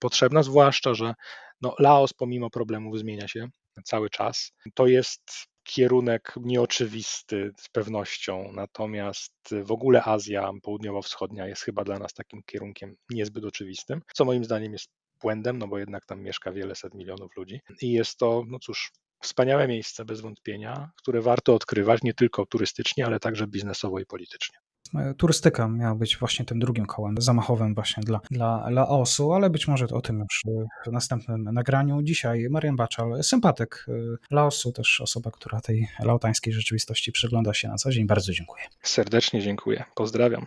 potrzebna, 0.00 0.42
zwłaszcza, 0.42 0.94
że 0.94 1.14
no, 1.60 1.74
Laos 1.78 2.12
pomimo 2.12 2.50
problemów 2.50 2.98
zmienia 2.98 3.28
się 3.28 3.48
cały 3.84 4.10
czas. 4.10 4.52
To 4.74 4.86
jest 4.86 5.22
kierunek 5.62 6.34
nieoczywisty 6.40 7.52
z 7.58 7.68
pewnością, 7.68 8.50
natomiast 8.52 9.34
w 9.62 9.72
ogóle 9.72 10.04
Azja 10.04 10.50
Południowo-Wschodnia 10.62 11.46
jest 11.46 11.62
chyba 11.62 11.84
dla 11.84 11.98
nas 11.98 12.14
takim 12.14 12.42
kierunkiem 12.46 12.94
niezbyt 13.10 13.44
oczywistym, 13.44 14.00
co 14.14 14.24
moim 14.24 14.44
zdaniem 14.44 14.72
jest 14.72 14.90
błędem, 15.22 15.58
no 15.58 15.68
bo 15.68 15.78
jednak 15.78 16.06
tam 16.06 16.22
mieszka 16.22 16.52
wiele 16.52 16.74
set 16.74 16.94
milionów 16.94 17.36
ludzi 17.36 17.60
i 17.82 17.92
jest 17.92 18.18
to, 18.18 18.44
no 18.46 18.58
cóż, 18.58 18.92
Wspaniałe 19.20 19.68
miejsce 19.68 20.04
bez 20.04 20.20
wątpienia, 20.20 20.90
które 20.96 21.20
warto 21.20 21.54
odkrywać 21.54 22.02
nie 22.02 22.14
tylko 22.14 22.46
turystycznie, 22.46 23.06
ale 23.06 23.20
także 23.20 23.46
biznesowo 23.46 23.98
i 23.98 24.06
politycznie. 24.06 24.58
E, 24.94 25.14
turystyka 25.14 25.68
miała 25.68 25.94
być 25.94 26.16
właśnie 26.16 26.44
tym 26.44 26.58
drugim 26.58 26.86
kołem 26.86 27.14
zamachowym 27.18 27.74
właśnie 27.74 28.02
dla, 28.02 28.20
dla 28.30 28.70
Laosu, 28.70 29.32
ale 29.32 29.50
być 29.50 29.68
może 29.68 29.86
o 29.86 30.00
tym 30.00 30.18
już 30.18 30.42
w 30.86 30.92
następnym 30.92 31.44
nagraniu. 31.44 32.02
Dzisiaj 32.02 32.46
Marian 32.50 32.76
Baczal, 32.76 33.22
sympatyk 33.22 33.86
e, 33.88 33.92
Laosu, 34.34 34.72
też 34.72 35.00
osoba, 35.00 35.30
która 35.30 35.60
tej 35.60 35.88
laotańskiej 36.04 36.52
rzeczywistości 36.52 37.12
przygląda 37.12 37.54
się 37.54 37.68
na 37.68 37.76
co 37.76 37.90
dzień. 37.90 38.06
Bardzo 38.06 38.32
dziękuję. 38.32 38.64
Serdecznie 38.82 39.40
dziękuję. 39.40 39.84
Pozdrawiam. 39.94 40.46